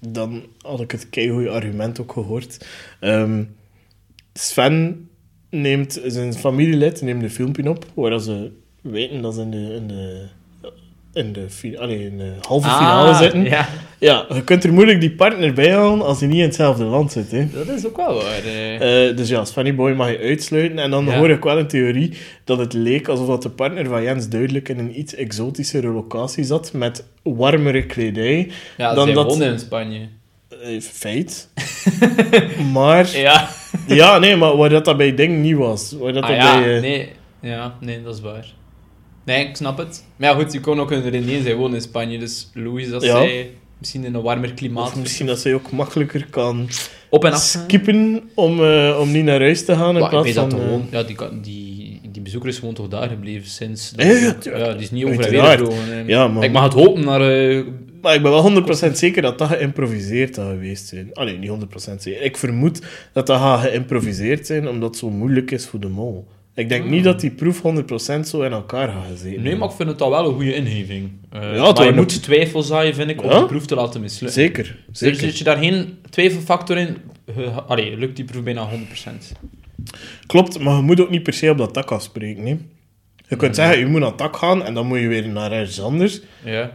[0.00, 2.66] dan had ik het keigoeie argument ook gehoord.
[3.00, 3.44] Ehm,
[4.32, 5.08] Sven
[5.50, 9.88] neemt zijn familielid neemt een filmpje op, waar ze weten dat ze in de, in
[9.88, 10.26] de,
[11.12, 11.46] in de,
[11.78, 13.44] allee, in de halve finale Ah, zitten.
[13.44, 16.84] Ja, Ja, je kunt er moeilijk die partner bij halen als hij niet in hetzelfde
[16.84, 17.30] land zit.
[17.30, 17.46] Hè.
[17.54, 18.44] dat is ook wel waar.
[18.44, 19.16] eh.
[19.16, 20.78] Dus ja, Svenny Boy mag je uitsluiten.
[20.78, 21.16] En dan Ja.
[21.18, 22.12] hoor ik wel een theorie
[22.44, 26.44] dat het leek alsof dat de partner van Jens duidelijk in een iets exotischere locatie
[26.44, 28.50] zat, met warmere kledij.
[28.76, 30.08] ja, dan dat- wonen in Spanje.
[30.62, 31.48] Eh, feit.
[32.72, 33.48] maar, Ja,
[33.86, 35.94] ja, nee, maar waar dat, dat bij Ding niet was.
[35.98, 37.08] Waar dat ah, dat ja, bij, eh, nee.
[37.40, 38.46] ja, nee, dat is waar.
[39.24, 40.04] Nee, ik snap het.
[40.16, 43.02] Maar ja, goed, je kon ook een René, zij woont in Spanje, dus Louis, dat
[43.02, 43.16] Ja.
[43.16, 46.68] zij misschien in een warmer Of klimaat misschien dat zij ook makkelijker kan
[47.08, 50.24] op en af skippen om, eh, om niet naar huis te gaan in ik plaats
[50.26, 50.60] weet dat van...
[50.60, 50.86] eh, gewoon...
[50.90, 53.92] Ja, die, die, die bezoeker is gewoon toch daar gebleven sinds...
[53.96, 54.64] Ja, ja, tuurlijk.
[54.66, 55.58] ja, die is niet over en Uiteraard.
[55.60, 55.94] weer gevlogen.
[55.96, 56.02] hè.
[56.06, 57.20] Ja, maar- Ik mag het hopen naar...
[57.20, 57.64] eh,
[58.02, 61.10] Maar ik ben wel 100% zeker dat dat geïmproviseerd zou geweest zijn.
[61.12, 62.22] Ah nee, niet 100% zeker.
[62.22, 62.80] Ik vermoed
[63.12, 66.26] dat dat gaat geïmproviseerd zijn, omdat het zo moeilijk is voor de mol.
[66.54, 69.38] Ik denk niet dat die proef 100% zo in elkaar gaat gezeten.
[69.38, 69.44] Ah.
[69.44, 71.10] nee, maar ik vind het al wel een goede ingeving.
[71.30, 73.38] Eh, het maar je moet twijfel zaaien, vind ik, om Ja?
[73.40, 74.40] de proef te laten mislukken.
[74.42, 75.16] Zeker, Dus zeker.
[75.20, 76.96] zit je daar geen twijfelfactor in...
[77.66, 78.72] allee, lukt die proef bijna 100%.
[80.26, 82.46] Klopt, maar je moet ook niet per se op dat tak afspreken.
[82.46, 82.56] hè.
[83.28, 85.52] Je kunt zeggen, je moet naar het tak gaan en dan moet je weer naar
[85.52, 86.20] ergens anders.
[86.44, 86.72] Ja.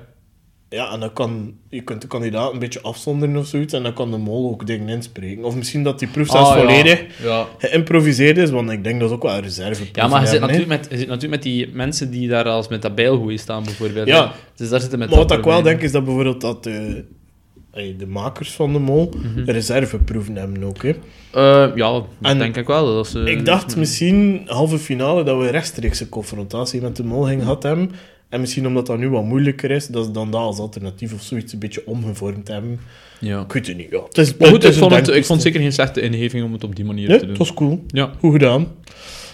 [0.69, 3.93] Ja, en dan kan je kunt de kandidaat een beetje afzonderen of zoiets en dan
[3.93, 5.43] kan de mol ook dingen inspreken.
[5.43, 6.62] Of misschien dat die proef zelfs Ah, ja.
[6.62, 7.45] volledig Ja.
[7.58, 9.84] geïmproviseerd is, want ik denk dat is ook wel een reserve.
[9.93, 12.67] Ja, maar je zit, natuurlijk met, je zit natuurlijk met die mensen die daar als
[12.67, 14.08] met dat bijlgoeie staan, bijvoorbeeld.
[14.08, 14.25] Ja.
[14.27, 14.32] hè.
[14.56, 17.03] Dus daar zitten met Maar wat ik wel denk is dat bijvoorbeeld dat de,
[17.97, 19.49] de makers van de mol Mhm.
[19.49, 20.84] reserveproeven hebben ook.
[20.84, 20.89] Hè.
[20.89, 22.86] Eh, ja, dat En denk ik wel.
[22.95, 27.41] Dat ze, ik dacht misschien halve finale dat we rechtstreekse confrontatie met de mol gingen
[27.41, 27.91] gehad hebben.
[28.30, 31.22] En misschien omdat dat nu wat moeilijker is, dat ze dan dat als alternatief of
[31.22, 32.80] zoiets een beetje omgevormd hebben.
[33.20, 33.42] Ja.
[33.42, 34.04] Ik weet het niet, ja.
[34.04, 36.46] Het is, Maar goed, het is ik vond, het, ik vond zeker geen slechte ingeving
[36.46, 37.30] om het op die manier Nee, te doen.
[37.30, 37.84] het was cool.
[37.88, 38.12] Ja.
[38.20, 38.68] Goed gedaan.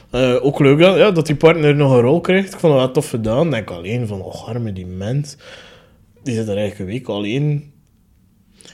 [0.10, 2.54] Eh, ook leuk dat, ja, dat die partner nog een rol krijgt.
[2.54, 3.52] Ik vond het wel tof gedaan.
[3.52, 5.38] Denk alleen van, oh, arme die mens.
[6.24, 7.72] Die zit er eigenlijk een week alleen.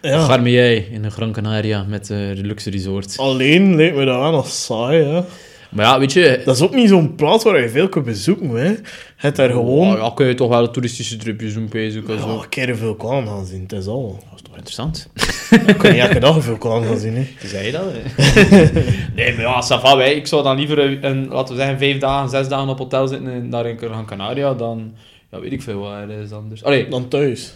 [0.02, 3.18] Ja, jij in een Gran Canaria met eh, de luxe resort.
[3.18, 5.22] alleen lijkt me dat wel nog saai, hè.
[5.70, 6.42] Maar ja, weet je...
[6.46, 8.74] Dat is ook niet zo'n plaats waar je veel kunt bezoeken, hè.
[9.16, 9.92] Het daar gewoon...
[9.92, 12.42] Oh, ja, kun je toch wel toeristische tripjes doen, bezig en zo.
[12.42, 14.20] Een keer een vulkaan gaan zien, het is al.
[14.30, 15.10] Dat is toch interessant?
[15.68, 17.28] Ik kan niet elke dag een vulkaan gaan zien, hè.
[17.48, 17.84] Zei je dat?
[19.16, 20.16] nee, maar ja, ça va, wij.
[20.16, 23.08] Ik zou dan liever, een, een, laten we zeggen, vijf dagen, zes dagen op hotel
[23.08, 24.94] zitten en naar een Gran Canaria dan...
[25.32, 26.64] Ja, weet ik veel waar is anders.
[26.64, 27.54] Allee, Dan thuis.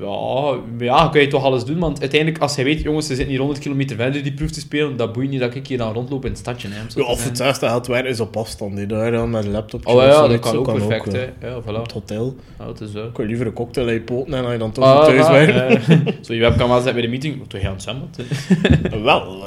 [0.00, 3.14] Ja, maar ja, kun je toch alles doen, want uiteindelijk, als hij weet, jongens, ze
[3.14, 5.78] zitten hier 100 kilometer verder die proef te spelen, dat boeit niet dat ik hier
[5.78, 8.88] dan rondloop in het stadje, hè, Ja, of het zesde geld werk is op afstand.
[8.88, 9.86] Daar dan met een laptop.
[9.86, 11.48] Oh ja, dat kan ook perfect, eh, hè.
[11.48, 11.82] Ja, Op voilà.
[11.82, 12.36] het hotel.
[12.58, 13.06] Ja, dat is zo.
[13.06, 15.98] Ik wil liever een cocktail je poten en als je dan toch Ah, thuis eh,
[16.26, 17.38] Zo, je webcam aanzetten bij de meeting.
[17.38, 18.18] Wat doe je aan het zwembad?
[19.02, 19.44] Wel.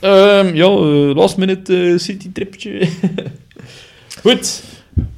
[0.00, 2.88] Ehm, ja, eh, last minute city tripje.
[4.22, 4.62] Goed.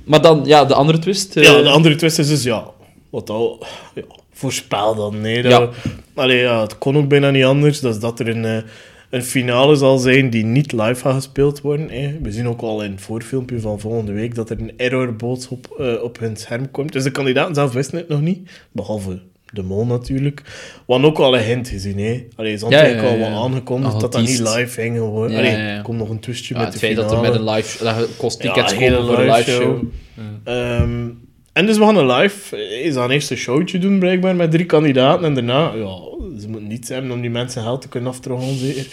[0.04, 1.34] Maar dan, ja, de andere twist.
[1.34, 2.72] Ja, de andere twist is dus ja.
[3.14, 3.66] Wat al.
[3.94, 4.02] Ja,
[4.32, 5.20] voorspel dan.
[5.20, 5.68] Nee, dat, Ja.
[6.14, 7.80] Allee, ja, het kon ook bijna niet anders.
[7.80, 8.56] Dat is dat er een, eh,
[9.10, 11.88] een finale zal zijn die niet live gaat gespeeld worden.
[11.90, 12.18] hè.
[12.22, 16.02] We zien ook al in het voorfilmpje van volgende week dat er een errorboodschap eh
[16.02, 16.92] op hun scherm komt.
[16.92, 18.50] Dus de kandidaten zelf wisten het nog niet.
[18.72, 19.20] Behalve
[19.52, 20.42] de mol natuurlijk.
[20.86, 21.98] Hadden ook al een hint gezien.
[21.98, 22.26] Hè.
[22.36, 25.32] Allee, ze hadden Ja, eigenlijk ja, al wat aangekondigd dat dat niet live ging worden.
[25.32, 27.26] Ja, Allee, er komt nog een twistje met het de feit dat finale.
[27.26, 27.84] er met een live...
[27.84, 29.82] Dat kost tickets Ja, kopen hele voor een live show.
[30.44, 31.08] Ehm,
[31.54, 35.24] en dus we gaan een live, eh, is een showtje doen blijkbaar met drie kandidaten.
[35.24, 35.96] En daarna, ja,
[36.40, 38.86] ze moeten niets hebben om die mensen geld te kunnen aftroggelen zeker.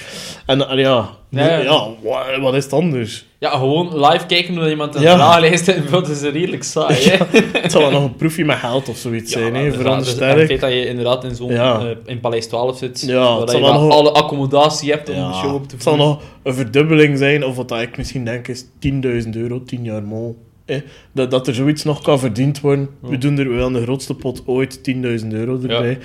[0.46, 3.26] En allee, ja, Ja, wat, wat is het anders?
[3.40, 5.16] Ja, gewoon live kijken hoe iemand een Ja.
[5.16, 6.96] vragenlijst invult is redelijk saai.
[6.96, 7.18] Hè?
[7.62, 10.60] Het zal wel nog een proefje met geld of zoiets zijn, hè, en Het feit
[10.60, 14.12] dat je inderdaad in zo'n eh, in Paleis 12 zit, waar dat je nog- alle
[14.12, 16.12] accommodatie hebt om de show op te het zal voeren.
[16.14, 20.04] nog een verdubbeling zijn, of wat dat ik misschien denk is 10.000 euro, 10 jaar
[20.04, 20.38] mol.
[20.72, 22.90] Eh, dat, dat er zoiets nog kan verdiend worden.
[23.02, 25.98] We doen er wel de grootste pot ooit 10.000 euro erbij.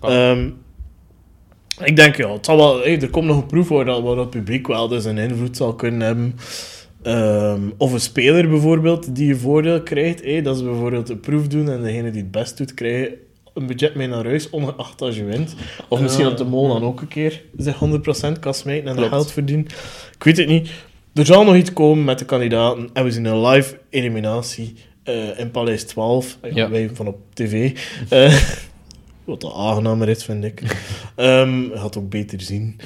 [0.00, 0.48] Ehm,
[1.84, 4.16] ik denk, ja, het zal wel, hey, er komt nog een proef waar, dat- waar
[4.16, 6.34] het publiek wel dus een invloed zal kunnen hebben.
[7.02, 10.22] Ehm, of een speler bijvoorbeeld die een voordeel krijgt.
[10.24, 13.10] Hey, dat ze bijvoorbeeld een proef doen en degene die het best doet, krijgt
[13.54, 15.54] een budget mee naar huis, ongeacht als je wint.
[15.88, 19.10] Of misschien dat de mol dan ook een keer zich 100% kan smijten en Klopt.
[19.10, 19.66] geld verdienen.
[20.14, 20.70] Ik weet het niet.
[21.14, 22.88] Er zal nog iets komen met de kandidaten.
[22.92, 26.38] En we zien een live eliminatie eh, in Paleis 12.
[26.42, 26.70] Ja, Ja.
[26.70, 27.76] Wij van op tv.
[28.08, 28.34] Eh,
[29.24, 30.60] wat al aangenamer is, vind ik.
[31.16, 32.76] Je gaat ook beter zien.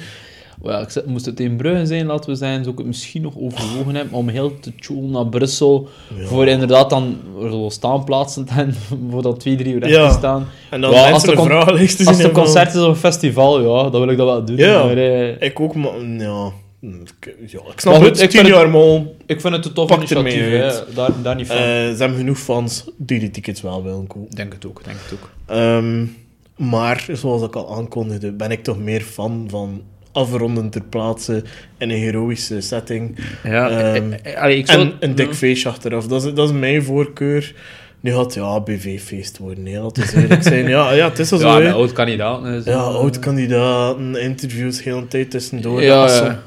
[0.61, 3.33] Wel, ik moest het in Brugge zijn, laten we zijn, zou ik het misschien nog
[3.37, 5.87] overwogen hebben om heel te tjoelen naar Brussel,
[6.23, 8.75] voor inderdaad dan zo staanplaatsen te hebben,
[9.11, 10.07] voor dat twee, drie uur echt Ja.
[10.07, 10.47] te staan.
[10.69, 13.61] En dan als de een te Als het een en concert is of een festival,
[13.61, 14.55] ja, dan wil ik dat wel doen.
[14.57, 14.83] Ja.
[14.85, 16.01] Maar, eh, Ik ook, maar...
[16.17, 18.21] Ja, ja, ik snap Maar goed, het.
[18.21, 19.15] ik tien vind jaar mol.
[19.25, 20.93] ik vind het een tof initiatief, hè.
[20.93, 21.55] Daar, daar niet van.
[21.55, 24.35] Eh, ze hebben genoeg fans die die tickets wel willen kopen.
[24.35, 25.29] denk het ook, denk het ook.
[25.45, 26.05] Ehm,
[26.55, 31.43] maar, zoals ik al aankondigde, ben ik toch meer fan van afronden ter plaatse
[31.77, 33.17] in een heroïsche setting.
[33.43, 34.81] Ja, Ehm, eh, eh, allee, ik zou...
[34.81, 36.07] En een dik feestje achteraf.
[36.07, 37.53] Dat is, dat is mijn voorkeur.
[37.99, 39.63] Nu gaat het ja, BV-feest worden.
[39.63, 40.67] Nee, laten we eerlijk zijn.
[40.67, 41.61] Ja, ja, het is al zo.
[41.61, 42.61] Ja, oud-kandidaten.
[42.65, 45.81] Ja, oud-kandidaten, interviews, heel een tijd tussendoor.
[45.81, 46.43] Ja, Dat ja.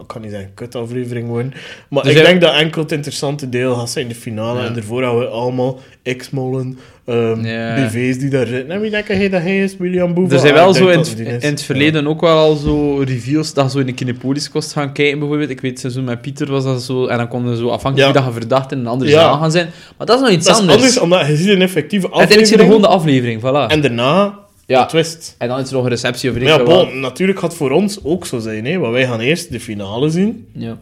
[0.00, 1.52] Ik kan niet zeggen, kut-aflevering worden.
[1.88, 4.60] Maar Dus ik denk dat enkel het interessante deel gaat zijn de finale.
[4.60, 4.66] Ja.
[4.66, 5.78] En daarvoor hebben we allemaal
[6.16, 7.74] X-mollen, ehm, Ja.
[7.74, 8.70] BV's die daar zitten.
[8.70, 9.76] En wie denk jij dat hij is?
[9.76, 10.34] William Boeva?
[10.34, 13.54] Er zijn Ah, wel ik zo in het, in verleden ook wel al zo reviews
[13.54, 15.50] dat je zo in de Kinepolis kost gaan kijken, bijvoorbeeld.
[15.50, 18.14] Ik weet, het seizoen met Pieter was dat zo, en dan konden ze zo afhankelijk
[18.14, 19.68] dat je verdacht in een andere zaal gaan zijn.
[19.96, 20.76] Maar dat is nog iets Dat is anders.
[20.78, 22.84] anders, omdat je ziet een effectieve Uiteindelijk zie je aflevering.
[22.84, 23.72] gewoon de aflevering, voilà.
[23.72, 24.86] En daarna Ja.
[24.86, 25.34] twist.
[25.38, 27.70] En dan is er nog een receptie of Maar ja, bon, natuurlijk gaat het voor
[27.70, 28.64] ons ook zo zijn.
[28.64, 28.78] Hè?
[28.78, 30.78] Want wij gaan eerst de finale zien, Ja.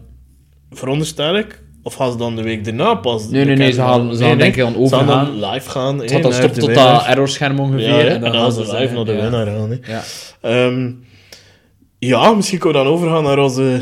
[0.71, 1.63] veronderstel ik.
[1.83, 3.29] Of gaan ze dan de week daarna pas?
[3.29, 5.07] Nee, nee, nee, ze gaan, ze gaan denk ik Ze gaan overgaan.
[5.07, 5.99] dan live gaan.
[5.99, 7.89] Het gaat dan stopt tot dat errorscherm ongeveer.
[7.89, 9.71] Ja, en dan gaan ze live naar de winnaar gaan.
[9.71, 9.93] Hè.
[9.93, 10.03] Ja.
[10.41, 10.91] Ehm,
[11.99, 13.81] ja, misschien kunnen we dan overgaan naar onze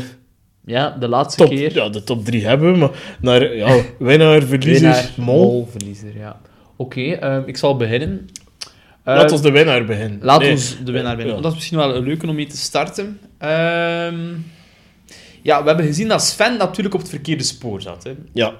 [0.65, 1.73] ja, de laatste top, keer.
[1.75, 2.89] ja, de top 3 hebben, we, maar
[3.21, 5.67] naar ja, winnaar, verliezer, Winnaar, mol.
[5.71, 6.39] verliezer, ja.
[6.77, 8.29] Oké, ehm, ik zal beginnen.
[9.03, 10.19] Laat Ehm, ons de winnaar beginnen.
[10.23, 10.51] Laat Nee.
[10.51, 11.35] ons de winnaar winnen.
[11.35, 11.41] Ja.
[11.41, 13.19] Dat is misschien wel een leuke om mee te starten.
[13.37, 14.33] Ehm,
[15.41, 18.03] ja, we hebben gezien dat Sven natuurlijk op het verkeerde spoor zat.
[18.03, 18.15] Hè.
[18.33, 18.53] Ja.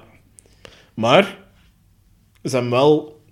[0.94, 1.38] Maar
[2.44, 3.22] ze hebben wel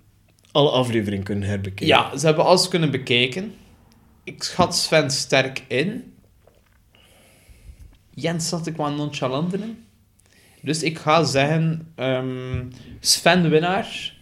[0.51, 1.87] alle afleveringen kunnen herbekijken.
[1.87, 3.53] Ja, ze hebben alles kunnen bekijken.
[4.23, 6.13] Ik schat Sven sterk in.
[8.13, 9.83] Jens zat ik wat nonchalanter in.
[10.61, 12.63] Dus ik ga zeggen ehm,
[12.99, 14.13] Sven de winnaar,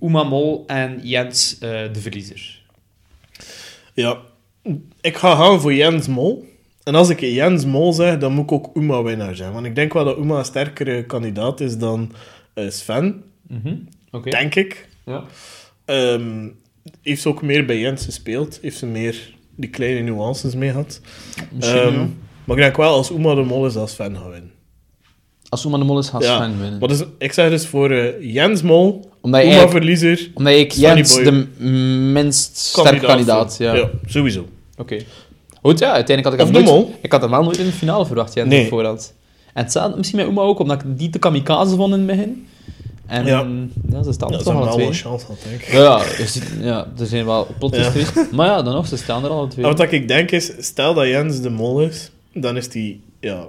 [0.00, 2.62] Uma Mol en Jens eh, de verliezer.
[3.94, 4.18] Ja.
[5.00, 6.46] Ik ga gaan voor Jens Mol.
[6.82, 9.52] En als ik Jens Mol zeg, dan moet ik ook Uma winnaar zijn.
[9.52, 12.12] Want ik denk wel dat Uma een sterkere kandidaat is dan
[12.54, 13.22] eh, Sven.
[14.10, 14.30] Oké.
[14.30, 14.88] Denk ik.
[15.04, 15.24] Ja.
[15.84, 16.48] Ehm,
[17.02, 18.58] heeft ze ook meer bij Jens gespeeld.
[18.62, 21.00] Heeft ze meer die kleine nuances mee gehad.
[21.52, 22.08] Misschien, ja.
[22.44, 24.52] maar ik denk wel, als Uma de Mol is, als Sven gaan winnen.
[25.48, 26.36] Als Uma de Mol is, gaat Ja.
[26.36, 26.78] Sven winnen.
[26.78, 30.72] Maar dus, ik zeg dus voor eh, Jens Mol, Omdat je eigenlijk- verliezer, Omdat ik
[30.72, 31.46] Jens de
[32.12, 33.74] minst sterke kandidaat, ja.
[33.74, 33.90] ja.
[34.06, 34.48] sowieso.
[34.76, 34.96] Oké.
[35.62, 36.86] Goed, ja, uiteindelijk had ik Of hem de nooit...
[36.88, 36.94] Mol.
[37.02, 38.62] Ik had hem wel nooit in de finale verwacht, Jens, Nee.
[38.62, 39.14] op voorhand.
[39.54, 42.46] En hetzelfde misschien met Uma ook, omdat ik die te kamikaze vond in het begin.
[43.06, 43.46] En Ja.
[43.90, 44.86] ja, ze staan er toch hebben alle wel twee.
[44.86, 45.68] een chance gehad, denk ik.
[45.72, 47.90] Ja, ja, je ziet- ja, er zijn wel plotjes Ja.
[47.90, 48.30] geweest.
[48.32, 49.64] Maar ja, dan nog, ze staan er alle twee.
[49.66, 53.46] En wat ik denk is, stel dat Jens de Mol is, dan is hij, ja,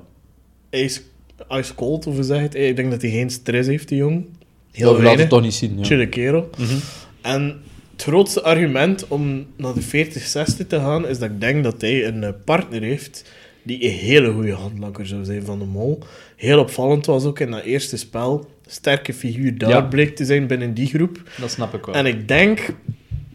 [0.70, 1.02] ice,
[1.50, 2.56] ice cold, of hoe zeg je het?
[2.56, 4.26] Ik denk dat hij geen stress heeft, die jong.
[4.72, 5.20] Heel dat laat weinig.
[5.20, 5.84] het toch niet zien, ja.
[5.84, 6.50] Chille kerel.
[6.58, 6.76] Mhm.
[7.22, 7.62] En
[7.92, 12.06] het grootste argument om naar de 40-60 te gaan, is dat ik denk dat hij
[12.08, 13.32] een eh, partner heeft
[13.64, 16.00] die een hele goede handlanger zou zijn van de mol.
[16.36, 18.50] Heel opvallend was ook in dat eerste spel.
[18.68, 19.82] Sterke figuur daar Ja.
[19.82, 21.22] bleek te zijn binnen die groep.
[21.38, 21.96] Dat snap ik wel.
[21.96, 22.76] En ik denk,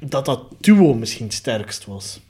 [0.00, 2.20] dat dat duo misschien het sterkst was.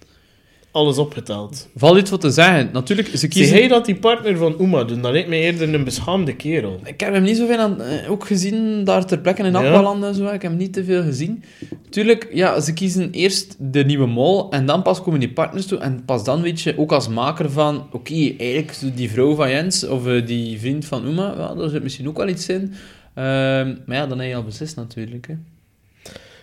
[0.74, 1.68] Alles opgeteld.
[1.76, 2.68] Valt iets wat te zeggen.
[2.72, 3.56] Natuurlijk, ze Zie kiezen...
[3.56, 5.02] hij dat die partner van Uma doen?
[5.02, 6.80] Dat lijkt mij eerder een beschaamde kerel.
[6.84, 9.58] Ik heb hem niet zoveel aan, eh, ook gezien daar ter plekke in Ja.
[9.58, 10.24] Aqualand en zo.
[10.24, 11.44] Ik heb hem niet te veel gezien.
[11.90, 15.78] Tuurlijk, ja, ze kiezen eerst de nieuwe mol en dan pas komen die partners toe.
[15.78, 19.86] En pas dan weet je, ook als maker van, oké, eigenlijk die vrouw van Jens
[19.86, 22.72] of eh, die vriend van Uma, ja, daar zit misschien ook wel iets in.
[23.14, 25.26] Ehm, maar ja, dan heb je al beslist natuurlijk.
[25.26, 25.34] Hè.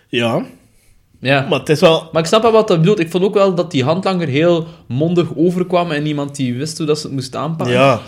[0.08, 0.44] Ja,
[1.22, 1.46] Ja.
[1.48, 2.08] maar het is wel...
[2.12, 3.00] Maar ik snap wel wat dat bedoelt.
[3.00, 6.86] Ik vond ook wel dat die handlanger heel mondig overkwam en iemand die wist hoe
[6.86, 7.76] dat ze het moest aanpakken.
[7.76, 8.00] Ja,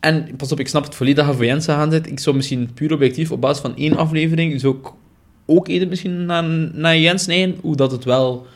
[0.00, 2.06] En pas op, ik snap het volledig dat voor Jens gaan zit.
[2.06, 4.90] Ik zou misschien puur objectief op basis van één aflevering zou ik
[5.46, 8.46] ook eerder misschien naar, naar Jens neigen, hoe dat het wel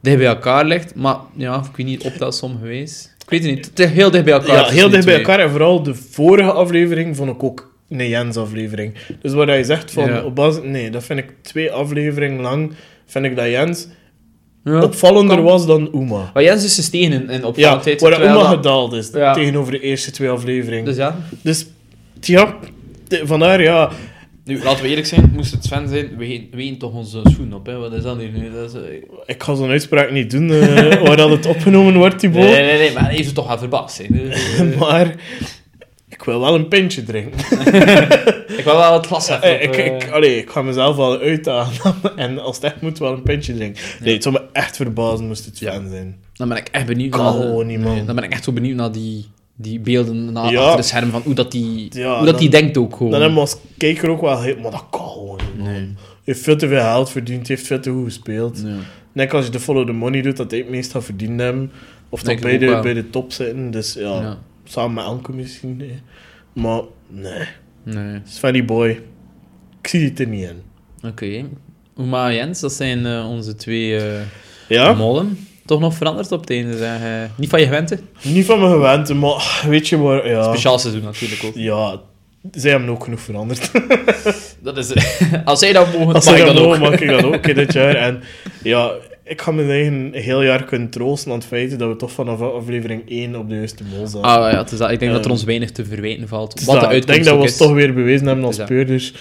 [0.00, 0.94] dicht bij elkaar ligt.
[0.94, 3.14] Maar ja, ik weet niet, optelsom geweest.
[3.22, 3.66] Ik weet het niet.
[3.66, 4.54] Het is heel dicht bij elkaar.
[4.54, 5.40] ja heel dicht bij elkaar.
[5.40, 8.94] En vooral de vorige aflevering vond ik ook een Jens-aflevering.
[9.20, 10.06] Dus waar je zegt van...
[10.06, 10.22] Ja.
[10.22, 12.72] Op basis, nee, dat vind ik twee afleveringen lang...
[13.06, 13.86] Vind ik dat Jens
[14.64, 14.82] Ja.
[14.82, 15.44] opvallender kan.
[15.44, 16.30] was dan Uma.
[16.34, 18.00] Maar Jens is gestegen in, in Ja, opvallendheid.
[18.00, 19.32] waar terwijl Uma dat- gedaald is Ja.
[19.34, 20.84] tegenover de eerste twee afleveringen.
[20.84, 21.66] Dus ja, Dus
[22.20, 22.56] ja,
[23.08, 23.90] vandaar ja.
[24.44, 27.66] nu, laten we eerlijk zijn, moest het Sven zijn, we weten toch onze schoen op,
[27.66, 27.78] hè?
[27.78, 28.50] Wat is dat hier nu?
[28.52, 28.96] Dat is, eh,
[29.26, 32.44] Ik ga zo'n uitspraak niet doen eh, waar dat het opgenomen wordt, Thibaut.
[32.44, 34.10] Nee, nee, nee, maar hij is er toch wel verbaasd zijn.
[34.14, 34.64] hè.
[34.78, 35.14] Maar
[36.14, 37.38] ik wil wel een pintje drinken.
[38.58, 39.42] ik wil wel het glas even.
[39.42, 41.94] Eh, op, ik, eh, ik, allee, ik ga mezelf wel uitdagen.
[42.16, 43.82] en als het echt moet, wel een pintje drinken.
[44.00, 46.16] Nee, het zou me echt verbazen moest het fan zijn.
[46.32, 47.32] Dan ben ik echt benieuwd Kan naar...
[47.32, 47.94] gewoon niet, man.
[47.94, 50.60] Nee, dan ben ik echt zo benieuwd naar die, die beelden na, Ja.
[50.60, 53.10] achter de scherm, van hoe dat die, Ja, hoe dat die denkt ook gewoon.
[53.12, 54.56] Dan hebben we als kijker ook wel heel...
[54.62, 55.66] Maar dat kan gewoon niet.
[55.66, 55.94] Nee.
[56.24, 58.62] Heeft veel te veel geld verdiend, heeft veel te goed gespeeld.
[58.64, 58.76] Ja.
[59.12, 61.72] Net als je de follow the money doet, dat hij het meest gaat verdienen hebben.
[62.08, 62.82] Of ik bij ook de, wel.
[62.82, 63.70] bij de top zitten.
[63.70, 64.38] Dus ja, Ja.
[64.64, 65.76] Samen met Anke misschien.
[65.76, 66.00] Nee.
[66.52, 67.42] Maar nee,
[67.82, 68.20] Nee.
[68.24, 68.88] Svenny Boy.
[69.82, 70.62] Ik zie het er niet in.
[71.10, 71.44] Oké.
[71.98, 74.20] Uma en Jens, dat zijn eh, onze twee eh
[74.68, 74.92] Ja?
[74.92, 75.38] mollen.
[75.66, 77.00] Toch nog veranderd op het einde, zeg.
[77.02, 77.98] eh, niet van je gewente.
[78.22, 80.28] Niet van mijn gewend, maar weet je waar...
[80.28, 81.54] Ja, Speciaal seizoen natuurlijk ook.
[81.54, 82.00] ja
[82.52, 83.70] zij hebben ook genoeg veranderd.
[84.62, 84.92] Dat is,
[85.44, 86.78] als zij dat mogen, Als mag zij ik dat ook.
[86.78, 87.94] mag ik dat ook in dit jaar.
[87.94, 88.22] En
[88.62, 88.90] ja,
[89.24, 92.40] ik ga mijn eigen heel jaar kunnen troosten aan het feit dat we toch vanaf
[92.40, 94.22] aflevering 1 op de juiste mol zaten.
[94.30, 94.90] Ah, ja, het is dat.
[94.90, 96.64] Ik denk dat er Eh, ons weinig te verwijten valt.
[96.64, 99.14] Wat de dat- ik denk dat we ons toch weer bewezen hebben als speurders.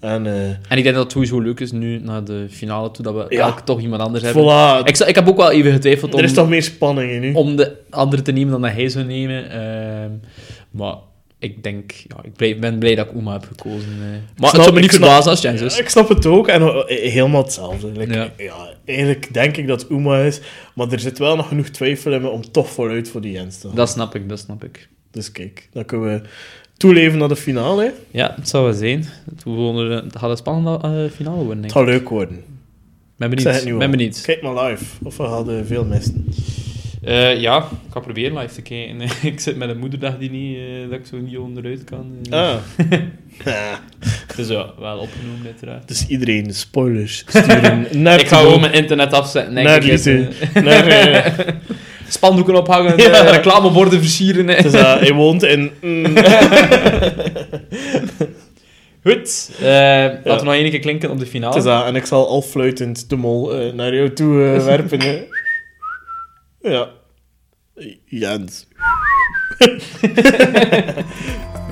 [0.00, 3.04] En eh En ik denk dat het sowieso leuk is nu, naar de finale toe,
[3.04, 3.40] dat we Ja.
[3.46, 4.42] elk toch iemand anders hebben.
[4.44, 7.20] voilà, Ik, ik heb ook wel even getwijfeld om, er is toch meer spanning in
[7.20, 7.32] nu.
[7.32, 9.50] om de andere te nemen dan dat hij zou nemen.
[9.50, 10.10] Ehm,
[10.70, 10.94] maar
[11.38, 13.88] ik denk, ja, ik blij- ben blij dat ik Uma heb gekozen.
[13.92, 14.08] eh.
[14.10, 15.78] Maar snap- het zou me ik niet snap- verbazen als Jens is.
[15.78, 16.48] Ik snap het ook.
[16.48, 17.86] En eh, helemaal hetzelfde.
[17.92, 18.30] Like, Ja.
[18.36, 18.68] ja.
[18.84, 20.40] eigenlijk denk ik dat Uma is.
[20.74, 23.58] Maar er zit wel nog genoeg twijfel in me om toch vooruit voor die Jens
[23.58, 23.76] te gaan.
[23.76, 24.88] Dat snap ik, dat snap ik.
[25.10, 26.28] Dus kijk, dan kunnen we
[26.76, 27.82] toeleven naar de finale.
[27.84, 27.90] hè.
[28.10, 29.04] Ja, het zou wel zijn.
[29.34, 32.44] Het, eh, het gaat een spannende eh, finale worden, denk Het gaat leuk worden.
[33.16, 33.78] Ben benieuwd.
[33.78, 34.20] Ben benieuwd.
[34.20, 34.84] Kijk maar live.
[35.02, 36.26] Of we hadden veel missen.
[37.02, 39.00] Eh, ja, ik ga proberen live te kijken.
[39.32, 42.06] ik zit met een moederdag die niet, eh, dat ik zo niet onderuit kan.
[42.30, 42.40] eh.
[42.40, 42.54] Ah.
[43.44, 43.80] Ja.
[44.36, 45.88] Dus ja, wel opgenomen uiteraard.
[45.88, 49.54] Dus iedereen de spoilers sturen naar ik ga gewoon mijn internet afzetten.
[49.54, 49.82] denk Naar
[52.08, 53.20] Spandoeken ophangen, Ja.
[53.30, 54.48] reclameborden versieren.
[54.48, 54.62] hè.
[54.62, 55.70] dus, hij woont in...
[55.80, 56.04] mm,
[59.02, 61.54] Goed, laten we nog één keer klinken op de finale.
[61.54, 61.70] het is.
[61.88, 65.00] En ik zal al fluitend de mol naar jou toe werpen.
[66.62, 66.92] Ja.
[68.08, 68.66] Jens.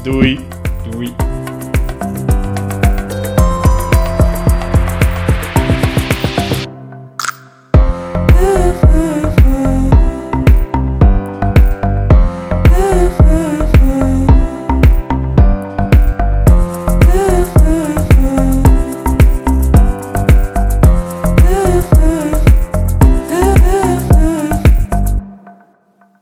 [0.05, 0.39] Doei.
[0.85, 1.36] Doei.